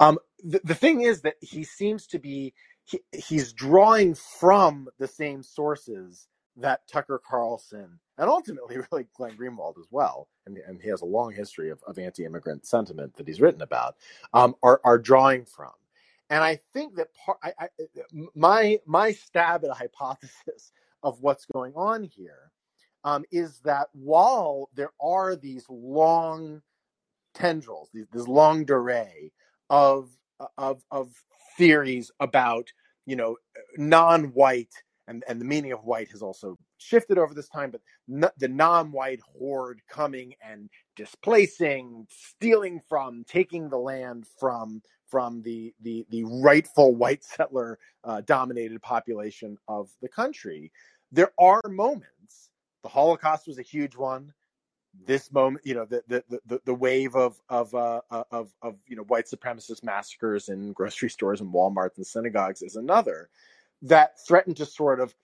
[0.00, 2.52] Um, the, the thing is that he seems to be
[2.84, 9.78] he, he's drawing from the same sources that Tucker Carlson and ultimately really Glenn Greenwald
[9.78, 13.40] as well, and, and he has a long history of, of anti-immigrant sentiment that he's
[13.40, 13.96] written about,
[14.32, 15.72] um, are, are drawing from.
[16.30, 17.68] And I think that part, I, I,
[18.34, 20.72] my my stab at a hypothesis
[21.02, 22.50] of what's going on here
[23.04, 26.62] um, is that while there are these long
[27.34, 29.30] tendrils, these, this longue durée
[29.70, 30.10] of
[30.58, 31.12] of of
[31.56, 32.68] theories about
[33.06, 33.36] you know
[33.76, 34.72] non-white
[35.08, 39.20] and and the meaning of white has also shifted over this time, but the non-white
[39.38, 46.94] horde coming and displacing, stealing from, taking the land from from the the the rightful
[46.94, 50.72] white settler uh, dominated population of the country
[51.12, 52.50] there are moments.
[52.82, 54.32] The Holocaust was a huge one.
[55.06, 58.76] This moment, you know, the the the, the wave of of uh, uh, of of
[58.86, 63.30] you know white supremacist massacres in grocery stores and WalMarts and synagogues is another
[63.82, 65.14] that threatened to sort of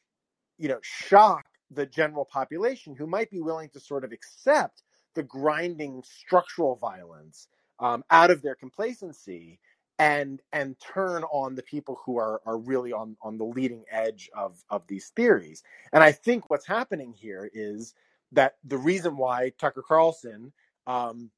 [0.58, 4.82] you know shock the general population who might be willing to sort of accept
[5.14, 7.48] the grinding structural violence
[7.80, 9.58] um, out of their complacency
[9.98, 14.30] and and turn on the people who are are really on on the leading edge
[14.36, 15.62] of of these theories.
[15.92, 17.94] And I think what's happening here is
[18.32, 20.52] that the reason why Tucker Carlson
[20.86, 21.30] um,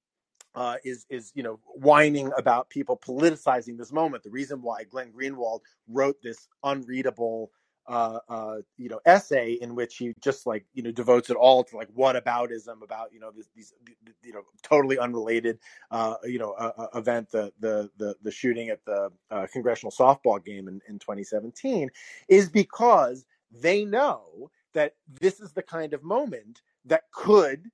[0.54, 4.22] uh, is is you know whining about people politicizing this moment.
[4.22, 7.50] The reason why Glenn Greenwald wrote this unreadable
[7.90, 11.64] uh, uh, you know, essay in which he just like you know devotes it all
[11.64, 13.74] to like what aboutism about you know these,
[14.22, 15.58] you know totally unrelated
[15.90, 19.90] uh, you know uh, uh, event the the the the shooting at the uh, congressional
[19.90, 21.90] softball game in, in 2017
[22.28, 27.70] is because they know that this is the kind of moment that could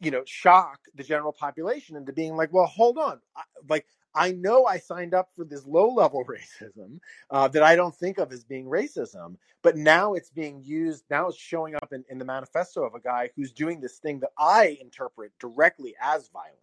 [0.00, 3.86] you know shock the general population into being like well hold on I, like
[4.16, 6.98] I know I signed up for this low level racism
[7.30, 11.04] uh, that I don't think of as being racism, but now it's being used.
[11.10, 14.20] Now it's showing up in, in the manifesto of a guy who's doing this thing
[14.20, 16.56] that I interpret directly as violence.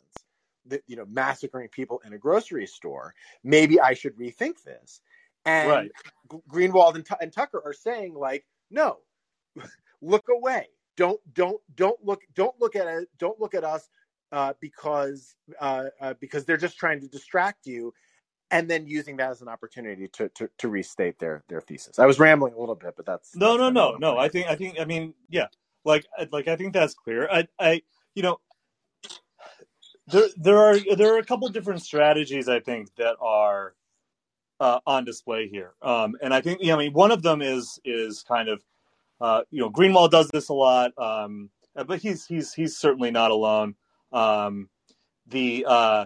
[0.68, 3.14] That you know, massacring people in a grocery store.
[3.44, 5.02] Maybe I should rethink this.
[5.46, 5.92] And right.
[6.50, 9.00] Greenwald and, T- and Tucker are saying like, no,
[10.02, 10.68] look away.
[10.96, 13.10] Don't don't don't look don't look at it.
[13.18, 13.90] Don't look at us
[14.34, 17.94] uh, because uh, uh, because they're just trying to distract you,
[18.50, 22.00] and then using that as an opportunity to, to, to restate their their thesis.
[22.00, 24.18] I was rambling a little bit, but that's no, that's no, no, no.
[24.18, 25.48] I think I think I mean yeah,
[25.86, 27.30] like like I think that's clear.
[27.32, 27.84] I I
[28.16, 28.40] you know
[30.08, 33.76] there there are there are a couple different strategies I think that are
[34.60, 37.80] uh, on display here, um, and I think yeah, I mean one of them is
[37.86, 38.64] is kind of
[39.22, 41.52] uh, you know Greenwald does this a lot, um,
[41.86, 43.76] but he's he's he's certainly not alone
[44.14, 44.70] um,
[45.28, 46.06] the uh,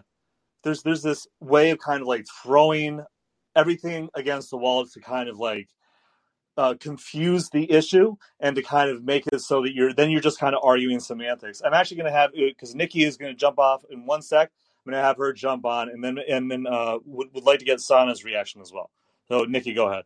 [0.63, 3.03] there's there's this way of kind of like throwing
[3.55, 5.67] everything against the wall to kind of like
[6.57, 10.21] uh, confuse the issue and to kind of make it so that you're then you're
[10.21, 11.61] just kind of arguing semantics.
[11.63, 14.49] I'm actually going to have because Nikki is going to jump off in one sec.
[14.85, 17.59] I'm going to have her jump on and then and then uh, would would like
[17.59, 18.89] to get Sana's reaction as well.
[19.27, 20.05] So Nikki, go ahead.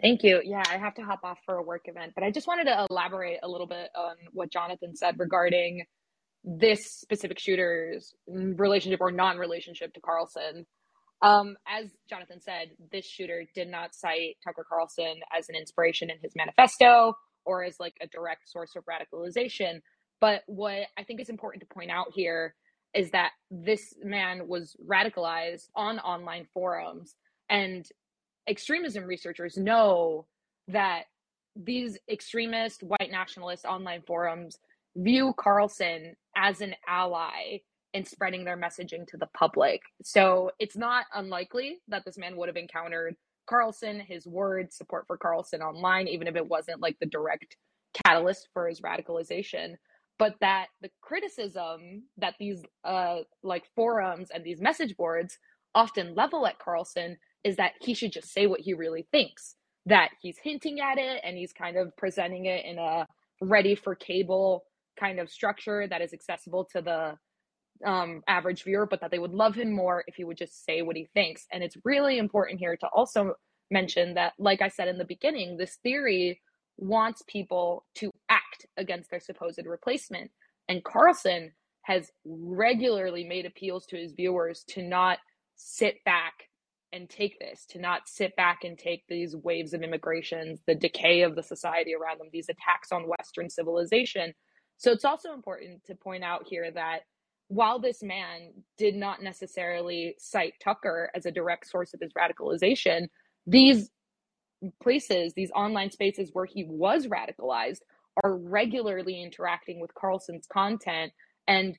[0.00, 0.40] Thank you.
[0.42, 2.86] Yeah, I have to hop off for a work event, but I just wanted to
[2.88, 5.84] elaborate a little bit on what Jonathan said regarding
[6.44, 10.66] this specific shooter's relationship or non-relationship to Carlson.
[11.22, 16.16] Um, as Jonathan said, this shooter did not cite Tucker Carlson as an inspiration in
[16.22, 17.14] his manifesto
[17.44, 19.80] or as like a direct source of radicalization.
[20.20, 22.54] But what I think is important to point out here,
[22.94, 27.14] is that this man was radicalized on online forums
[27.48, 27.86] and
[28.48, 30.26] extremism researchers know
[30.68, 31.04] that
[31.56, 34.58] these extremist white nationalist online forums
[34.96, 37.58] view Carlson as an ally
[37.92, 39.82] in spreading their messaging to the public.
[40.02, 43.16] So it's not unlikely that this man would have encountered
[43.48, 47.56] Carlson, his words, support for Carlson online, even if it wasn't like the direct
[48.04, 49.74] catalyst for his radicalization.
[50.18, 55.38] But that the criticism that these uh, like forums and these message boards
[55.74, 60.10] often level at Carlson is that he should just say what he really thinks, that
[60.20, 63.06] he's hinting at it and he's kind of presenting it in a
[63.40, 64.64] ready for cable
[65.00, 69.32] kind of structure that is accessible to the um, average viewer, but that they would
[69.32, 71.46] love him more if he would just say what he thinks.
[71.50, 73.34] And it's really important here to also
[73.70, 76.40] mention that, like I said in the beginning, this theory
[76.76, 80.30] wants people to act against their supposed replacement.
[80.68, 85.18] And Carlson has regularly made appeals to his viewers to not
[85.56, 86.34] sit back
[86.92, 91.22] and take this, to not sit back and take these waves of immigrations, the decay
[91.22, 94.34] of the society around them, these attacks on Western civilization.
[94.80, 97.00] So it's also important to point out here that
[97.48, 103.08] while this man did not necessarily cite Tucker as a direct source of his radicalization,
[103.46, 103.90] these
[104.82, 107.80] places, these online spaces where he was radicalized,
[108.24, 111.12] are regularly interacting with Carlson's content
[111.46, 111.78] and,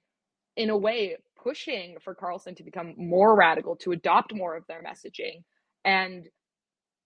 [0.56, 4.84] in a way, pushing for Carlson to become more radical, to adopt more of their
[4.84, 5.44] messaging.
[5.84, 6.28] And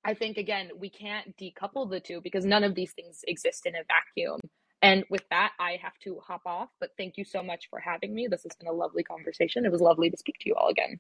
[0.04, 3.76] I think, again, we can't decouple the two because none of these things exist in
[3.76, 4.42] a vacuum.
[4.86, 6.70] And with that, I have to hop off.
[6.80, 8.28] But thank you so much for having me.
[8.28, 9.66] This has been a lovely conversation.
[9.66, 11.00] It was lovely to speak to you all again.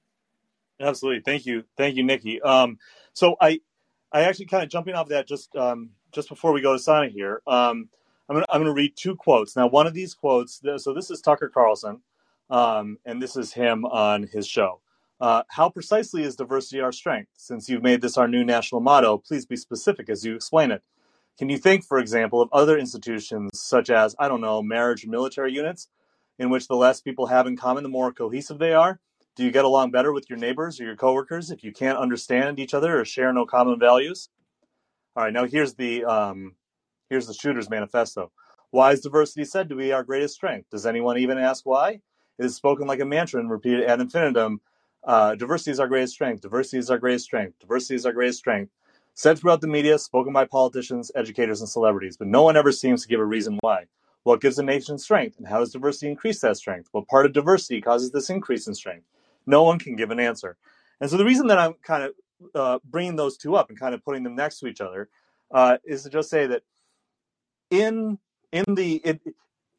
[0.81, 1.21] Absolutely.
[1.21, 1.63] Thank you.
[1.77, 2.41] Thank you, Nikki.
[2.41, 2.79] Um,
[3.13, 3.61] so I,
[4.11, 7.09] I actually kind of jumping off that just um, just before we go to Sana
[7.09, 7.43] here.
[7.45, 7.89] Um,
[8.27, 9.55] I'm I'm gonna read two quotes.
[9.55, 10.61] Now, one of these quotes.
[10.77, 12.01] So this is Tucker Carlson,
[12.49, 14.81] um, and this is him on his show.
[15.21, 17.29] Uh, how precisely is diversity our strength?
[17.37, 20.81] Since you've made this our new national motto, please be specific as you explain it.
[21.37, 25.51] Can you think, for example, of other institutions such as, I don't know, marriage military
[25.51, 25.89] units,
[26.39, 28.99] in which the less people have in common, the more cohesive they are?
[29.35, 32.57] Do you get along better with your neighbors or your coworkers if you can't understand
[32.57, 34.29] each other or share no common values?
[35.15, 36.55] All right, now here's the um,
[37.09, 38.31] here's the shooter's manifesto.
[38.71, 40.69] Why is diversity said to be our greatest strength?
[40.69, 41.99] Does anyone even ask why?
[42.37, 44.61] It is spoken like a mantra and repeated ad infinitum.
[45.03, 46.41] Uh, diversity is our greatest strength.
[46.41, 47.59] Diversity is our greatest strength.
[47.59, 48.71] Diversity is our greatest strength.
[49.15, 53.01] Said throughout the media, spoken by politicians, educators, and celebrities, but no one ever seems
[53.01, 53.85] to give a reason why.
[54.23, 56.89] What gives a nation strength, and how does diversity increase that strength?
[56.91, 59.05] What part of diversity causes this increase in strength?
[59.45, 60.57] No one can give an answer.
[60.99, 62.11] And so the reason that I'm kind of
[62.53, 65.09] uh, bringing those two up and kind of putting them next to each other
[65.53, 66.63] uh, is to just say that
[67.69, 68.17] in
[68.51, 69.21] in the it,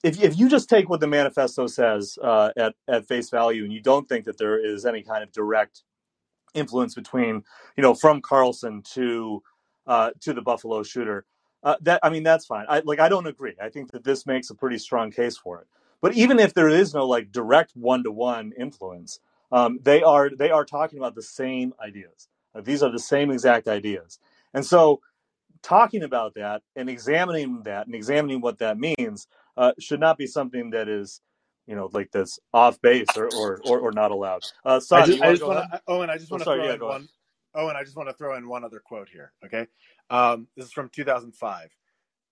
[0.03, 3.73] if if you just take what the manifesto says uh, at at face value and
[3.73, 5.83] you don't think that there is any kind of direct
[6.55, 7.45] influence between
[7.77, 9.43] you know from Carlson to
[9.87, 11.25] uh, to the Buffalo shooter.
[11.63, 12.67] Uh, that I mean that's fine.
[12.69, 13.55] I like I don't agree.
[13.61, 15.67] I think that this makes a pretty strong case for it.
[16.01, 19.21] But even if there is no like direct one to one influence,
[19.51, 22.29] um, they are they are talking about the same ideas.
[22.55, 24.19] Uh, these are the same exact ideas,
[24.55, 25.01] and so
[25.63, 29.27] talking about that and examining that and examining what that means
[29.57, 31.21] uh, should not be something that is
[31.67, 34.43] you know, like this off base or or, or, or not allowed.
[34.65, 35.83] Uh, Son, I just, I just want to.
[35.89, 36.97] Owen, I just want to throw yeah, in one.
[36.97, 37.09] Ahead.
[37.55, 39.33] Owen, I just want to throw in one other quote here.
[39.45, 39.67] Okay,
[40.11, 41.71] um, this is from 2005.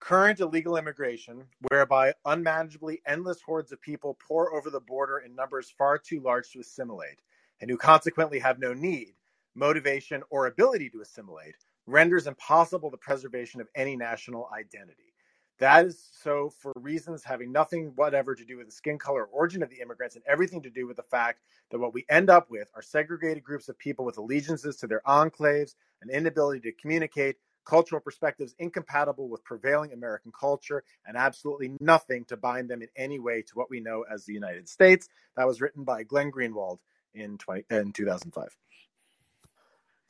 [0.01, 5.72] Current illegal immigration, whereby unmanageably endless hordes of people pour over the border in numbers
[5.76, 7.22] far too large to assimilate,
[7.61, 9.14] and who consequently have no need,
[9.55, 11.55] motivation, or ability to assimilate,
[11.87, 15.14] renders impossible the preservation of any national identity.
[15.59, 19.62] That is so for reasons having nothing whatever to do with the skin color origin
[19.62, 21.40] of the immigrants and everything to do with the fact
[21.70, 25.02] that what we end up with are segregated groups of people with allegiances to their
[25.07, 32.24] enclaves, an inability to communicate, cultural perspectives incompatible with prevailing American culture, and absolutely nothing
[32.26, 35.09] to bind them in any way to what we know as the United States.
[35.36, 36.78] That was written by Glenn Greenwald
[37.14, 38.57] in 20, in 2005.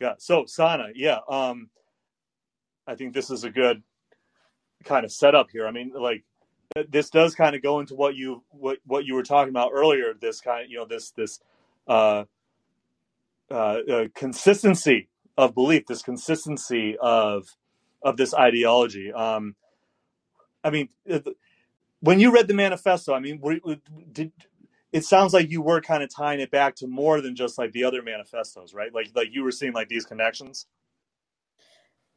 [0.00, 0.14] Yeah.
[0.18, 1.18] So Sana, yeah.
[1.28, 1.70] Um,
[2.86, 3.82] I think this is a good
[4.84, 5.66] kind of setup here.
[5.66, 6.24] I mean, like
[6.90, 10.14] this does kind of go into what you what what you were talking about earlier.
[10.18, 11.40] This kind of you know this this
[11.86, 12.24] uh,
[13.50, 13.54] uh,
[13.90, 17.48] uh, consistency of belief, this consistency of
[18.02, 19.12] of this ideology.
[19.12, 19.54] Um,
[20.62, 20.88] I mean,
[22.00, 23.40] when you read the manifesto, I mean,
[24.12, 24.32] did
[24.92, 27.72] it sounds like you were kind of tying it back to more than just like
[27.72, 28.94] the other manifestos, right?
[28.94, 30.66] Like like you were seeing like these connections.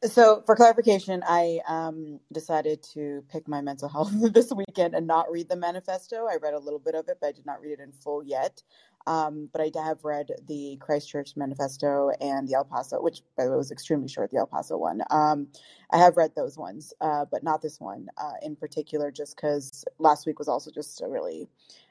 [0.03, 5.31] So, for clarification, I um, decided to pick my mental health this weekend and not
[5.31, 6.27] read the manifesto.
[6.27, 8.23] I read a little bit of it, but I did not read it in full
[8.23, 8.61] yet.
[9.07, 13.51] Um, but I have read the Christchurch manifesto and the El Paso, which, by the
[13.51, 15.01] way, was extremely short, the El Paso one.
[15.09, 15.47] Um,
[15.91, 19.83] I have read those ones, uh, but not this one uh, in particular, just because
[19.97, 21.47] last week was also just a really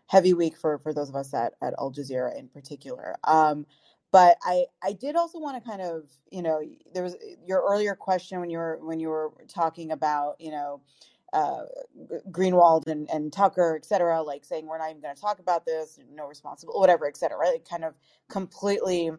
[0.07, 3.16] heavy week for, for those of us at, at Al Jazeera in particular.
[3.24, 3.66] Um,
[4.17, 6.62] but I I did also want to kind of you know
[6.95, 10.81] there was your earlier question when you were when you were talking about you know
[11.35, 11.64] uh,
[12.31, 15.67] Greenwald and, and Tucker, et cetera, like saying we're not even going to talk about
[15.67, 17.55] this, no responsible, whatever, et cetera, right?
[17.55, 17.95] Like kind of
[18.31, 19.12] completely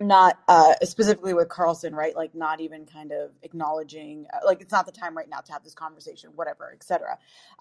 [0.00, 2.14] not uh, specifically with Carlson, right?
[2.16, 5.52] Like not even kind of acknowledging, uh, like it's not the time right now to
[5.52, 7.18] have this conversation, whatever, et cetera.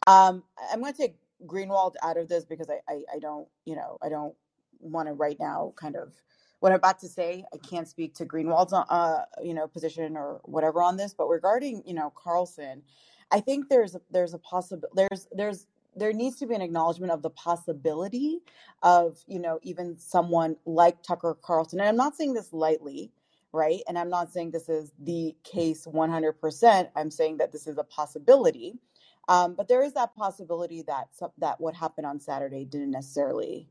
[0.08, 1.16] Um, I'm going to take
[1.46, 4.36] Greenwald out of this because I, I, I don't, you know, I don't
[4.82, 6.14] want to right now kind of
[6.62, 7.44] what I'm about to say.
[7.54, 11.84] I can't speak to Greenwald's uh, you know position or whatever on this, but regarding
[11.86, 12.84] you know Carlson,
[13.32, 17.22] I think there's there's a possible there's there's there needs to be an acknowledgement of
[17.22, 18.40] the possibility
[18.84, 23.12] of you know even someone like Tucker Carlson, and I'm not saying this lightly.
[23.54, 23.82] Right.
[23.86, 26.90] And I'm not saying this is the case 100%.
[26.96, 28.80] I'm saying that this is a possibility.
[29.28, 33.68] Um, but there is that possibility that that what happened on Saturday didn't necessarily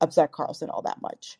[0.00, 1.38] upset Carlson all that much,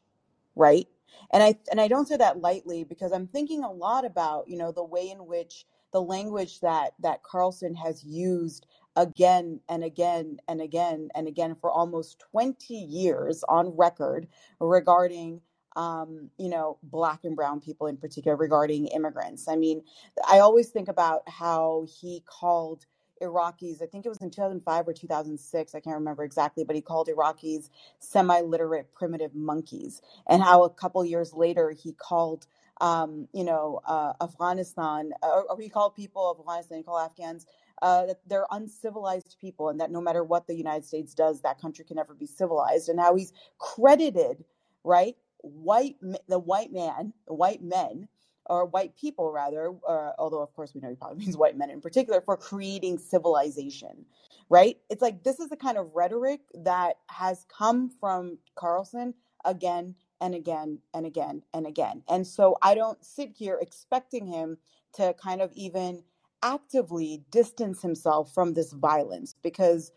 [0.54, 0.86] right?
[1.32, 4.56] And I and I don't say that lightly because I'm thinking a lot about, you
[4.56, 10.38] know, the way in which the language that that Carlson has used again and again
[10.48, 14.28] and again and again for almost 20 years on record
[14.60, 15.40] regarding
[15.76, 19.46] um, you know, black and brown people in particular, regarding immigrants.
[19.46, 19.82] I mean,
[20.26, 22.86] I always think about how he called
[23.22, 26.82] Iraqis, I think it was in 2005 or 2006, I can't remember exactly, but he
[26.82, 30.02] called Iraqis semi literate primitive monkeys.
[30.28, 32.46] And how a couple years later he called,
[32.80, 37.46] um, you know, uh, Afghanistan, or, or, he called people of Afghanistan, he called Afghans.
[37.82, 41.60] Uh, that they're uncivilized people, and that no matter what the United States does, that
[41.60, 42.88] country can never be civilized.
[42.88, 44.42] And how he's credited,
[44.82, 45.96] right, white
[46.26, 48.08] the white man, the white men
[48.50, 51.70] or white people rather, uh, although of course we know he probably means white men
[51.70, 54.06] in particular, for creating civilization,
[54.50, 54.78] right?
[54.90, 60.34] It's like this is the kind of rhetoric that has come from Carlson again and
[60.34, 62.02] again and again and again.
[62.08, 64.58] And so I don't sit here expecting him
[64.94, 66.02] to kind of even
[66.42, 69.92] actively distance himself from this violence because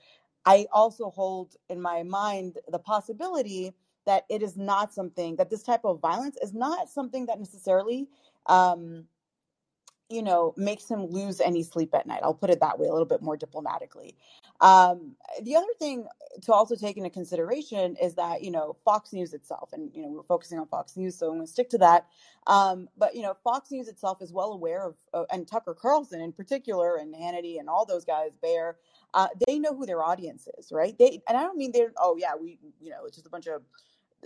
[0.45, 3.73] I also hold in my mind the possibility
[4.05, 8.09] that it is not something that this type of violence is not something that necessarily
[8.49, 9.05] um,
[10.09, 12.21] you know, makes him lose any sleep at night.
[12.23, 14.15] I'll put it that way, a little bit more diplomatically.
[14.59, 16.07] Um, the other thing
[16.41, 20.09] to also take into consideration is that, you know, Fox News itself, and, you know,
[20.09, 22.07] we're focusing on Fox News, so I'm going to stick to that.
[22.47, 26.21] Um, but, you know, Fox News itself is well aware of, uh, and Tucker Carlson
[26.21, 28.73] in particular, and Hannity and all those guys, Baier,
[29.13, 30.97] uh, they know who their audience is, right?
[30.97, 33.47] They, and I don't mean they're, oh, yeah, we, you know, it's just a bunch
[33.47, 33.61] of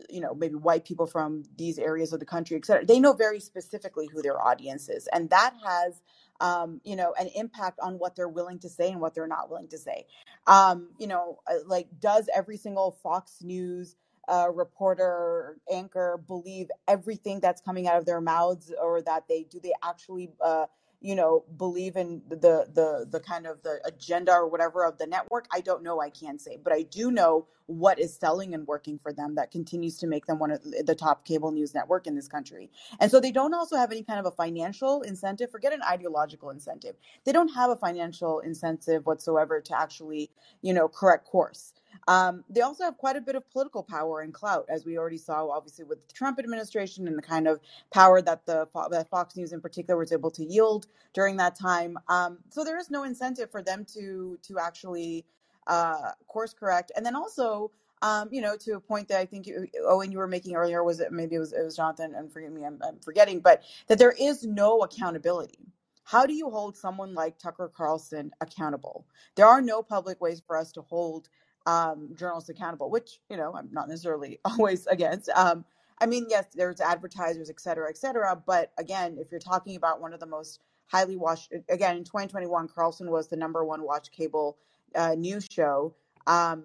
[0.09, 2.85] you know maybe white people from these areas of the country et cetera.
[2.85, 6.01] They know very specifically who their audience is and that has
[6.41, 9.49] um, you know an impact on what they're willing to say and what they're not
[9.49, 10.05] willing to say.
[10.47, 13.95] Um, you know uh, like does every single fox news
[14.27, 19.59] uh, reporter anchor believe everything that's coming out of their mouths or that they do
[19.61, 20.65] they actually uh,
[21.03, 25.07] you know believe in the the the kind of the agenda or whatever of the
[25.07, 26.57] network i don't know i can't say.
[26.63, 30.25] But i do know what is selling and working for them that continues to make
[30.25, 32.69] them one of the top cable news network in this country.
[32.99, 35.51] And so they don't also have any kind of a financial incentive.
[35.51, 36.95] Forget an ideological incentive.
[37.25, 40.31] They don't have a financial incentive whatsoever to actually
[40.61, 41.73] you know correct course
[42.07, 45.17] um, they also have quite a bit of political power and clout, as we already
[45.17, 47.59] saw, obviously, with the Trump administration and the kind of
[47.93, 51.97] power that the that Fox News in particular was able to yield during that time.
[52.09, 55.25] Um, so there is no incentive for them to to actually
[55.67, 57.71] uh, course correct, and then also.
[58.03, 60.83] Um, you know, to a point that I think you, Owen, you were making earlier,
[60.83, 63.63] was it maybe it was, it was Jonathan, and forgive me, I'm, I'm forgetting, but
[63.87, 65.59] that there is no accountability.
[66.03, 69.07] How do you hold someone like Tucker Carlson accountable?
[69.35, 71.29] There are no public ways for us to hold
[71.65, 75.29] um, journalists accountable, which you know I'm not necessarily always against.
[75.29, 75.65] Um,
[75.99, 78.35] I mean, yes, there's advertisers, et cetera, et cetera.
[78.35, 82.67] But again, if you're talking about one of the most highly watched, again in 2021,
[82.67, 84.57] Carlson was the number one watched cable
[84.95, 85.95] uh, news show.
[86.27, 86.63] Um,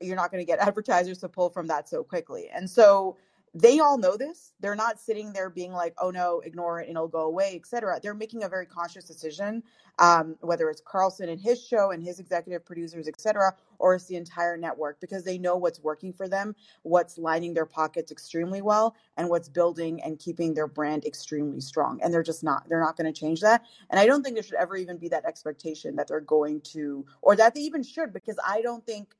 [0.00, 3.16] you're not going to get advertisers to pull from that so quickly, and so
[3.56, 4.52] they all know this.
[4.60, 8.00] They're not sitting there being like, "Oh no, ignore it and it'll go away," etc.
[8.02, 9.64] They're making a very conscious decision,
[9.98, 14.16] um, whether it's Carlson and his show and his executive producers, etc., or it's the
[14.16, 18.96] entire network, because they know what's working for them, what's lining their pockets extremely well,
[19.18, 22.00] and what's building and keeping their brand extremely strong.
[22.02, 22.68] And they're just not.
[22.68, 23.64] They're not going to change that.
[23.90, 27.06] And I don't think there should ever even be that expectation that they're going to,
[27.22, 29.14] or that they even should, because I don't think.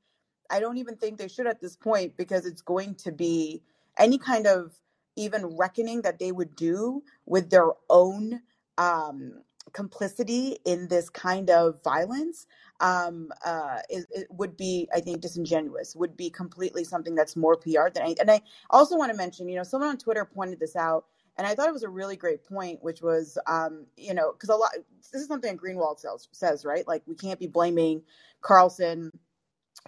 [0.51, 3.63] I don't even think they should at this point because it's going to be
[3.97, 4.73] any kind of
[5.15, 8.41] even reckoning that they would do with their own
[8.77, 9.41] um,
[9.73, 12.45] complicity in this kind of violence
[12.79, 15.95] um, uh, it, it, would be, I think, disingenuous.
[15.95, 18.21] Would be completely something that's more PR than anything.
[18.21, 21.05] And I also want to mention, you know, someone on Twitter pointed this out,
[21.37, 24.49] and I thought it was a really great point, which was, um, you know, because
[24.49, 24.71] a lot.
[25.11, 26.87] This is something Greenwald says, says, right?
[26.87, 28.01] Like we can't be blaming
[28.41, 29.11] Carlson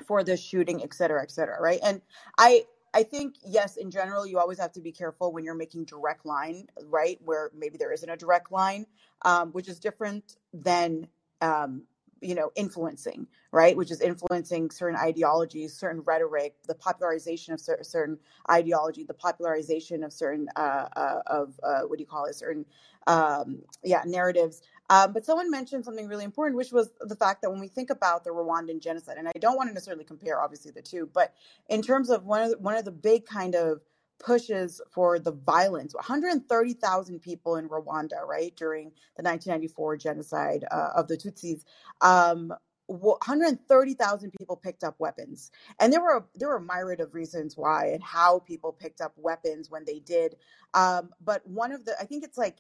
[0.08, 1.80] for this shooting, et cetera, et cetera, right?
[1.84, 2.02] And
[2.38, 5.86] I I think yes, in general, you always have to be careful when you're making
[5.86, 7.20] direct line, right?
[7.24, 8.86] Where maybe there isn't a direct line,
[9.24, 11.08] um, which is different than
[11.42, 11.84] um,
[12.22, 13.78] you know influencing, right?
[13.78, 18.18] Which is influencing certain ideologies, certain rhetoric, the popularization of cer- certain
[18.50, 22.36] ideology, the popularization of certain uh, uh, of uh, what do you call it?
[22.36, 22.66] Certain
[23.08, 24.62] um, yeah narratives.
[24.90, 27.90] Um, but someone mentioned something really important, which was the fact that when we think
[27.90, 31.34] about the Rwandan genocide, and I don't want to necessarily compare, obviously, the two, but
[31.70, 33.82] in terms of one of the, one of the big kind of
[34.20, 38.86] pushes for the violence, 130,000 people in Rwanda, right, during
[39.16, 41.64] the 1994 genocide uh, of the Tutsis.
[42.02, 42.54] Um,
[42.88, 47.86] 130,000 people picked up weapons, and there were there were a myriad of reasons why
[47.94, 50.36] and how people picked up weapons when they did.
[50.74, 52.58] Um, but one of the, I think it's like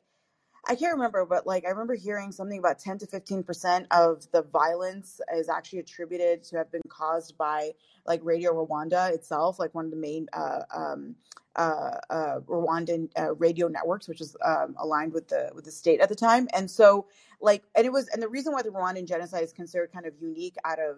[0.70, 4.30] I can't remember, but like I remember hearing something about 10 to 15 percent of
[4.32, 7.72] the violence is actually attributed to have been caused by
[8.05, 11.15] like Radio Rwanda itself, like one of the main uh, um,
[11.55, 16.01] uh, uh, Rwandan uh, radio networks, which is um, aligned with the with the state
[16.01, 16.47] at the time.
[16.53, 17.07] And so,
[17.41, 20.13] like, and it was, and the reason why the Rwandan genocide is considered kind of
[20.22, 20.97] unique out of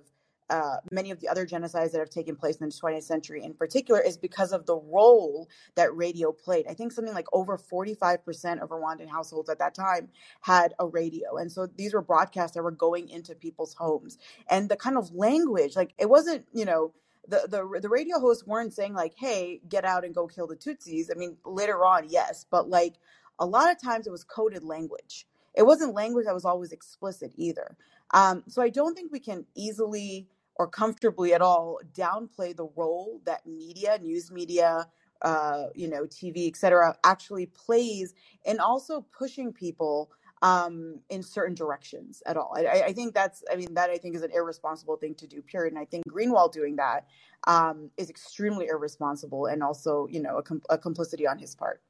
[0.52, 3.54] uh, many of the other genocides that have taken place in the 20th century in
[3.54, 6.68] particular is because of the role that radio played.
[6.68, 10.10] I think something like over 45% of Rwandan households at that time
[10.42, 11.38] had a radio.
[11.38, 14.18] And so these were broadcasts that were going into people's homes.
[14.50, 16.94] And the kind of language, like it wasn't, you know,
[17.28, 20.56] the, the the radio hosts weren't saying like, "Hey, get out and go kill the
[20.56, 22.96] Tutsis." I mean, later on, yes, but like
[23.40, 25.28] a lot of times it was coded language.
[25.54, 27.78] It wasn't language that was always explicit either.
[28.14, 33.22] Um, so I don't think we can easily or comfortably at all downplay the role
[33.26, 34.88] that media, news media,
[35.22, 38.14] uh, you know, TV, et cetera, actually plays
[38.46, 42.56] in also pushing people um, in certain directions at all.
[42.58, 45.42] I, I, think that's, I mean, that I think is an irresponsible thing to do,
[45.42, 45.74] period.
[45.74, 47.06] And I think Greenwald doing that
[47.46, 51.82] um, is extremely irresponsible and also, you know, a, com- a complicity on his part.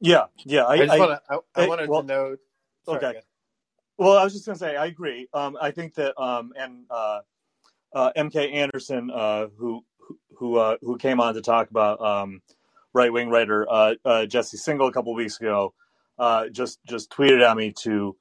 [0.00, 0.64] Yeah, yeah.
[0.64, 2.38] I, I, wanna, I, I wanted well, to note.
[2.84, 3.20] Sorry, okay.
[3.96, 5.28] Well, I was just going to say, I agree.
[5.32, 7.20] Um, I think that, um, and uh,
[7.94, 9.84] uh, MK Anderson, uh, who
[10.36, 12.42] who uh, who came on to talk about um,
[12.92, 15.72] right wing writer uh, uh, Jesse Singal a couple weeks ago,
[16.18, 18.16] uh, just just tweeted at me to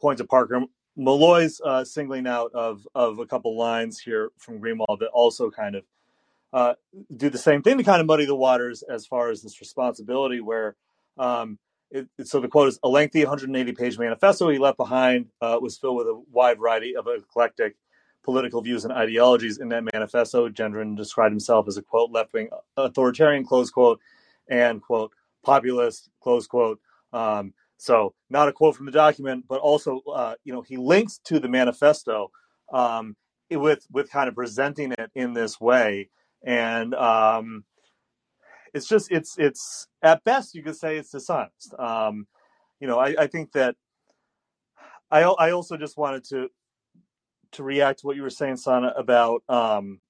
[0.00, 0.62] point to Parker
[0.96, 6.76] Molloy's singling out of of a couple lines here from Greenwald that also kind of
[7.14, 10.40] do the same thing to kind of muddy the waters as far as this responsibility
[10.40, 10.76] where.
[11.16, 11.58] Um,
[11.90, 15.96] it, so the quote is a lengthy 180 page manifesto he left behind was filled
[15.98, 17.76] with a wide variety of eclectic
[18.24, 20.48] political views and ideologies in that manifesto.
[20.48, 24.00] Gendron described himself as a quote left wing authoritarian close quote
[24.48, 25.12] and quote
[25.44, 26.80] populist close quote.
[27.12, 31.20] Um, so not a quote from the document, but also uh, you know he links
[31.24, 32.30] to the manifesto
[32.72, 33.16] um,
[33.50, 36.08] with with kind of presenting it in this way,
[36.42, 37.64] and um,
[38.72, 41.74] it's just it's it's at best you could say it's dishonest.
[41.78, 42.26] Um,
[42.80, 43.76] you know, I, I think that
[45.10, 46.48] I I also just wanted to
[47.54, 50.00] to react to what you were saying, Sana, about um,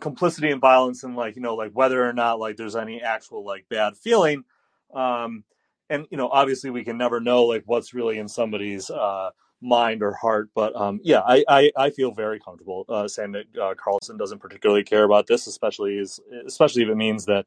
[0.00, 3.44] complicity and violence, and like you know, like whether or not like there's any actual
[3.44, 4.44] like bad feeling.
[4.92, 5.44] Um,
[5.90, 9.30] and you know, obviously, we can never know like what's really in somebody's uh,
[9.60, 10.50] mind or heart.
[10.54, 14.40] But um, yeah, I, I, I feel very comfortable uh, saying that uh, Carlson doesn't
[14.40, 17.46] particularly care about this, especially is especially if it means that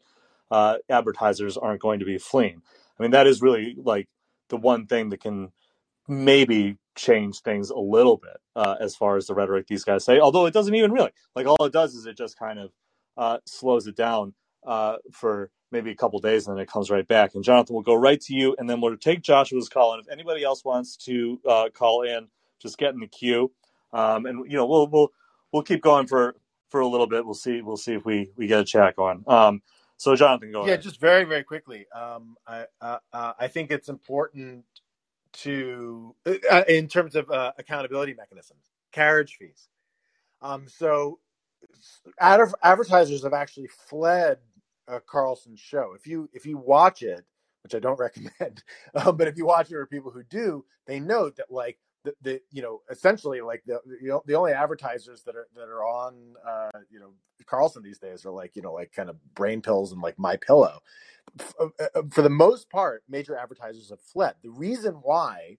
[0.49, 2.61] uh, advertisers aren't going to be fleeing.
[2.99, 4.07] I mean, that is really like
[4.49, 5.51] the one thing that can
[6.07, 10.19] maybe change things a little bit uh, as far as the rhetoric these guys say.
[10.19, 12.71] Although it doesn't even really like all it does is it just kind of
[13.17, 14.33] uh, slows it down
[14.65, 17.33] uh, for maybe a couple days and then it comes right back.
[17.35, 19.93] And Jonathan will go right to you, and then we'll take Joshua's call.
[19.93, 22.27] And if anybody else wants to uh, call in,
[22.61, 23.51] just get in the queue,
[23.93, 25.09] um, and you know we'll we'll
[25.51, 26.35] we'll keep going for
[26.69, 27.25] for a little bit.
[27.25, 29.23] We'll see we'll see if we we get a chat on.
[29.27, 29.61] Um,
[29.97, 30.81] So, Jonathan, go yeah, ahead.
[30.81, 31.85] just very very quickly.
[31.93, 34.65] Um, I uh, uh, I think it's important
[35.33, 36.15] to
[36.51, 39.69] uh, in terms of uh, accountability mechanisms, carriage fees.
[40.41, 41.19] Um, so
[42.19, 44.39] ad- advertisers have actually fled
[44.87, 45.93] a Carlson show.
[45.97, 47.25] If you if you watch it,
[47.63, 48.63] which I don't recommend,
[48.95, 52.13] um, but if you watch it or people who do, they note that like the,
[52.21, 55.85] the you know essentially like the you know, the only advertisers that are that are
[55.85, 56.15] on
[56.47, 57.11] uh, you know
[57.45, 60.37] Carlson these days are like you know like kind of brain pills and like my
[60.37, 60.79] pillow.
[61.59, 64.33] Uh, uh, for the most part, major advertisers have fled.
[64.43, 65.57] The reason why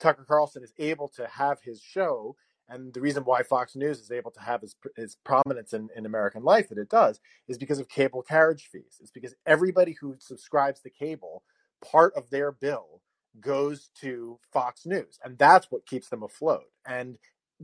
[0.00, 2.36] Tucker Carlson is able to have his show
[2.68, 6.04] and the reason why Fox News is able to have his, his prominence in, in
[6.04, 8.98] American life that it does is because of cable carriage fees.
[9.00, 11.42] It's because everybody who subscribes to cable,
[11.82, 13.00] part of their bill
[13.40, 16.64] goes to Fox News, and that's what keeps them afloat.
[16.86, 17.18] And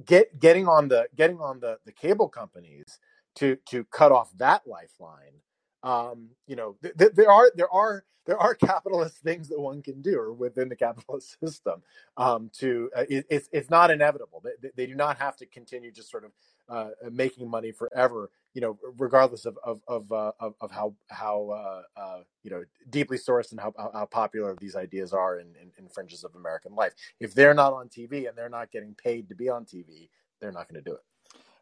[0.06, 2.98] get getting on the getting on the the cable companies
[3.36, 5.40] to to cut off that lifeline.
[5.84, 9.82] Um, you know, th- th- there are there are there are capitalist things that one
[9.82, 11.82] can do within the capitalist system
[12.18, 15.92] um, to uh, it, it's it's not inevitable they, they do not have to continue
[15.92, 16.32] just sort of
[16.70, 21.50] uh, making money forever you know regardless of of of, uh, of, of, how how
[21.50, 25.70] uh, uh, you know deeply sourced and how, how popular these ideas are in, in,
[25.78, 29.28] in fringes of american life if they're not on tv and they're not getting paid
[29.28, 30.09] to be on tv
[30.40, 31.02] they're not going to do it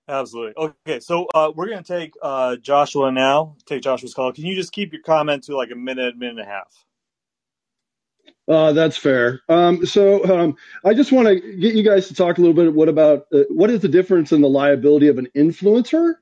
[0.09, 0.53] Absolutely.
[0.57, 3.55] Okay, so uh, we're going to take uh, Joshua now.
[3.67, 4.33] Take Joshua's call.
[4.33, 6.85] Can you just keep your comment to like a minute, minute and a half?
[8.49, 9.41] Uh, that's fair.
[9.49, 12.75] Um, so um, I just want to get you guys to talk a little bit.
[12.75, 16.15] What about uh, what is the difference in the liability of an influencer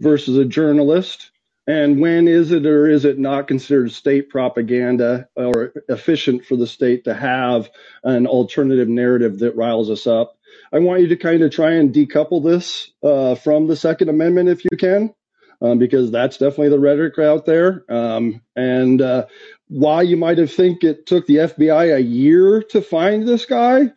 [0.00, 1.30] versus a journalist,
[1.66, 6.66] and when is it or is it not considered state propaganda or efficient for the
[6.66, 7.70] state to have
[8.02, 10.36] an alternative narrative that riles us up?
[10.72, 14.48] I want you to kind of try and decouple this uh, from the Second Amendment
[14.48, 15.14] if you can,
[15.62, 17.84] um, because that's definitely the rhetoric out there.
[17.88, 19.26] Um, and uh,
[19.68, 23.92] why you might have think it took the FBI a year to find this guy,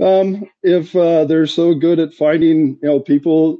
[0.00, 3.58] um, if uh, they're so good at finding, you know, people.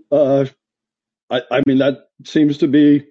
[1.31, 3.07] I, I mean, that seems to be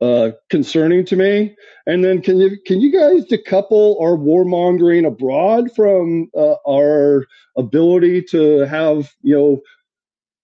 [0.00, 1.54] uh, concerning to me.
[1.86, 7.26] And then can you can you guys decouple our warmongering abroad from uh, our
[7.56, 9.60] ability to have you know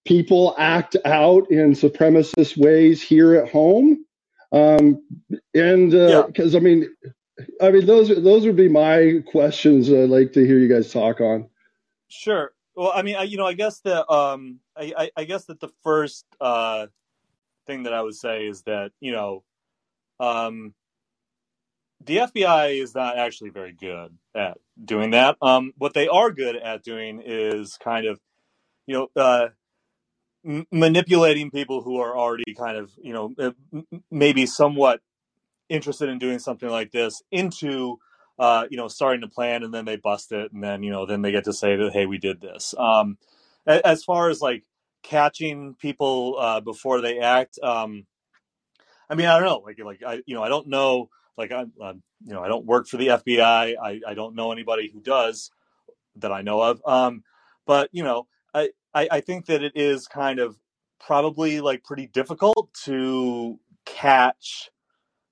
[0.04, 4.04] people act out in supremacist ways here at home?
[4.52, 5.02] Um,
[5.54, 6.60] and because uh, yeah.
[6.60, 6.96] I mean,
[7.60, 9.90] I mean those those would be my questions.
[9.90, 11.48] I'd like to hear you guys talk on.
[12.08, 12.52] Sure.
[12.74, 15.60] Well, I mean, I, you know, I guess that um, I, I, I guess that
[15.60, 16.86] the first uh,
[17.66, 19.44] thing that I would say is that you know,
[20.20, 20.74] um,
[22.04, 25.36] the FBI is not actually very good at doing that.
[25.40, 28.20] Um, what they are good at doing is kind of,
[28.86, 29.48] you know, uh,
[30.44, 35.00] m- manipulating people who are already kind of, you know, uh, maybe somewhat
[35.68, 37.98] interested in doing something like this into,
[38.38, 41.06] uh, you know, starting to plan and then they bust it and then, you know,
[41.06, 42.74] then they get to say that, hey, we did this.
[42.78, 43.18] Um,
[43.66, 44.64] as far as like
[45.02, 48.06] catching people uh, before they act, um,
[49.08, 49.62] I mean, I don't know.
[49.64, 51.10] Like, like I, you know, I don't know.
[51.36, 53.76] Like, I, you know, I don't work for the FBI.
[53.82, 55.50] I, I don't know anybody who does
[56.16, 56.80] that I know of.
[56.86, 57.22] Um,
[57.66, 60.56] but you know, I, I, I think that it is kind of
[60.98, 64.70] probably like pretty difficult to catch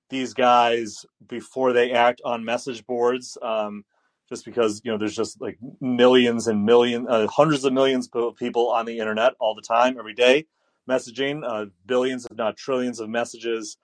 [0.09, 3.37] these guys before they act on message boards.
[3.41, 3.83] Um,
[4.29, 8.35] just because you know there's just like millions and millions, uh, hundreds of millions of
[8.35, 10.45] people on the internet all the time, every day
[10.87, 13.77] messaging, uh, billions, if not trillions, of messages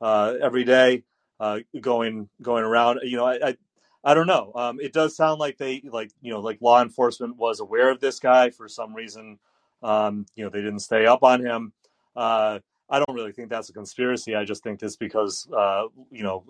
[0.00, 1.04] uh, every day
[1.40, 3.00] uh, going going around.
[3.02, 3.56] You know, I, I,
[4.04, 4.52] I don't know.
[4.54, 8.00] Um, it does sound like they like you know like law enforcement was aware of
[8.00, 9.38] this guy for some reason.
[9.82, 11.72] Um, you know, they didn't stay up on him.
[12.16, 12.58] Uh,
[12.90, 14.34] I don't really think that's a conspiracy.
[14.34, 16.44] I just think it's because uh, you know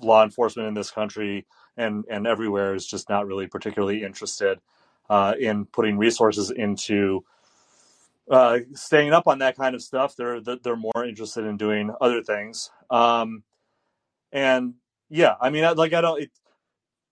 [0.00, 1.46] law enforcement in this country
[1.76, 4.60] and and everywhere is just not really particularly interested
[5.08, 7.24] uh, in putting resources into
[8.30, 10.14] uh, staying up on that kind of stuff.
[10.16, 12.70] They're they're more interested in doing other things.
[12.90, 13.42] Um,
[14.32, 14.74] and
[15.08, 16.22] yeah, I mean, like I don't.
[16.22, 16.30] It,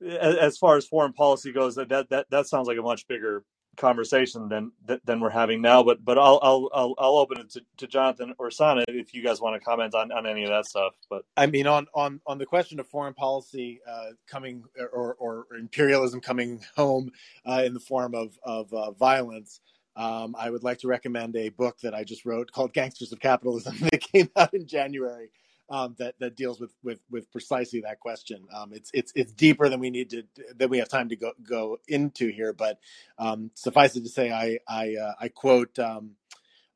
[0.01, 3.43] as far as foreign policy goes, that that that sounds like a much bigger
[3.79, 4.73] conversation than
[5.05, 5.83] than we're having now.
[5.83, 9.23] But but I'll I'll I'll, I'll open it to, to Jonathan or Sana if you
[9.23, 10.95] guys want to comment on, on any of that stuff.
[11.09, 15.47] But I mean, on on on the question of foreign policy uh, coming or or
[15.59, 17.11] imperialism coming home
[17.47, 19.61] uh, in the form of of uh, violence
[19.99, 23.19] um, I would like to recommend a book that I just wrote called Gangsters of
[23.19, 25.31] Capitalism that came out in January.
[25.71, 28.47] Um, that that deals with with with precisely that question.
[28.55, 30.23] Um, it's it's it's deeper than we need to
[30.57, 32.55] than we have time to go go into here.
[32.55, 32.79] But
[33.19, 36.13] um, suffice it to say, I I uh, I quote um,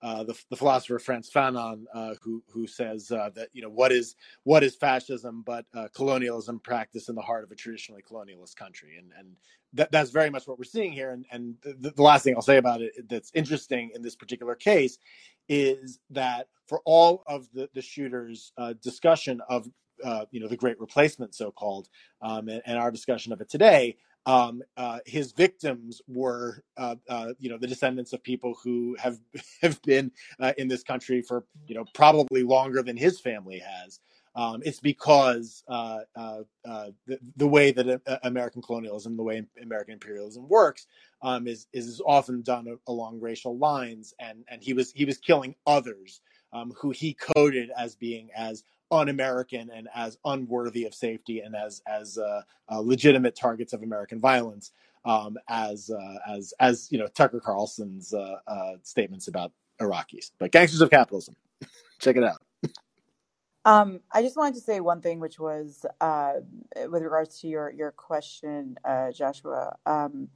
[0.02, 3.92] uh, the, the philosopher Frantz Fanon, uh, who who says uh, that you know what
[3.92, 8.56] is what is fascism but uh, colonialism practiced in the heart of a traditionally colonialist
[8.56, 9.36] country, and and
[9.74, 11.10] that, that's very much what we're seeing here.
[11.10, 14.54] And and the, the last thing I'll say about it that's interesting in this particular
[14.54, 14.98] case
[15.48, 19.68] is that for all of the the shooters' uh, discussion of
[20.04, 21.88] uh, you know the Great Replacement, so called,
[22.20, 23.96] um, and, and our discussion of it today,
[24.26, 29.18] um, uh, his victims were, uh, uh, you know, the descendants of people who have
[29.62, 34.00] have been uh, in this country for, you know, probably longer than his family has.
[34.34, 40.48] Um, it's because uh, uh, the, the, way that American colonialism, the way American imperialism
[40.48, 40.86] works,
[41.20, 45.54] um, is is often done along racial lines, and and he was he was killing
[45.66, 46.20] others
[46.52, 51.82] um, who he coded as being as un-American and as unworthy of safety and as
[51.86, 54.70] as uh, uh, legitimate targets of American violence
[55.04, 60.30] um, as uh, as as you know Tucker Carlson's uh, uh, statements about Iraqis.
[60.38, 61.36] But gangsters of capitalism,
[61.98, 62.40] check it out.
[63.64, 66.34] Um, I just wanted to say one thing, which was uh,
[66.88, 69.76] with regards to your your question, uh, Joshua.
[69.86, 70.28] Um,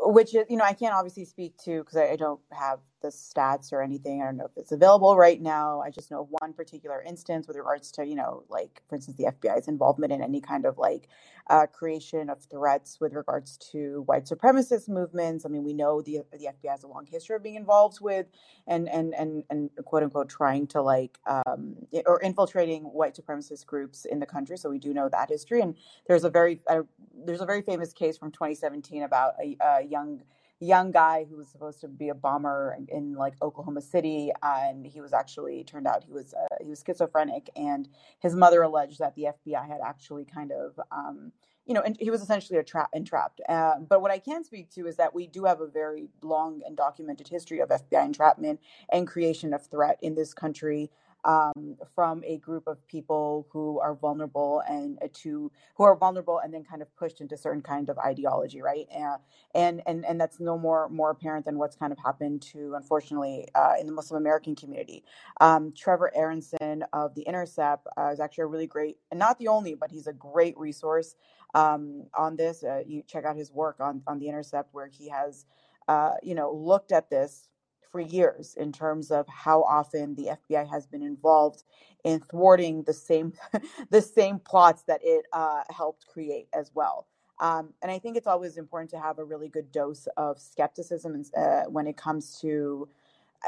[0.00, 3.08] which is, you know, I can't obviously speak to because I, I, don't have the
[3.08, 4.22] stats or anything.
[4.22, 5.80] I don't know if it's available right now.
[5.80, 9.24] I just know one particular instance with regards to, you know, like for instance, the
[9.24, 11.08] FBI's involvement in any kind of like
[11.48, 15.46] uh, creation of threats with regards to white supremacist movements.
[15.46, 18.26] I mean, we know the the FBI has a long history of being involved with
[18.66, 21.76] and and and and quote unquote trying to like um,
[22.06, 24.58] or infiltrating white supremacist groups in the country.
[24.58, 25.60] So we do know that history.
[25.60, 25.74] And
[26.06, 26.82] there's a very uh,
[27.24, 30.20] there's a very famous case from 2017 about a, a young
[30.60, 35.00] young guy who was supposed to be a bomber in like Oklahoma City, and he
[35.00, 37.88] was actually turned out he was uh, he was schizophrenic, and
[38.18, 40.78] his mother alleged that the FBI had actually kind of.
[40.90, 41.32] Um,
[41.66, 43.42] you know, and he was essentially a trap entrapped.
[43.46, 46.62] Uh, but what I can speak to is that we do have a very long
[46.64, 50.90] and documented history of FBI entrapment and creation of threat in this country
[51.24, 56.38] um, from a group of people who are vulnerable and uh, to who are vulnerable
[56.38, 58.86] and then kind of pushed into certain kind of ideology, right?
[58.96, 59.16] Uh,
[59.54, 63.46] and and and that's no more more apparent than what's kind of happened to unfortunately
[63.54, 65.04] uh, in the Muslim American community.
[65.40, 69.48] Um, Trevor Aaronson of the Intercept uh, is actually a really great and not the
[69.48, 71.16] only, but he's a great resource
[71.54, 72.62] um, on this.
[72.62, 75.46] Uh, you check out his work on on the Intercept where he has
[75.88, 77.48] uh, you know looked at this
[77.90, 81.64] for years in terms of how often the FBI has been involved
[82.04, 83.32] in thwarting the same
[83.90, 87.06] the same plots that it uh, helped create as well.
[87.40, 91.22] Um, and I think it's always important to have a really good dose of skepticism
[91.36, 92.88] uh, when it comes to,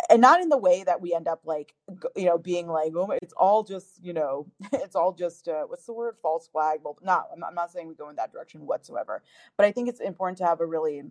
[0.08, 1.74] and not in the way that we end up like,
[2.14, 5.86] you know, being like, oh, it's all just, you know, it's all just, uh, what's
[5.86, 6.80] the word, false flag.
[6.84, 9.22] Well, no, I'm not, I'm not saying we go in that direction whatsoever.
[9.56, 11.02] But I think it's important to have a really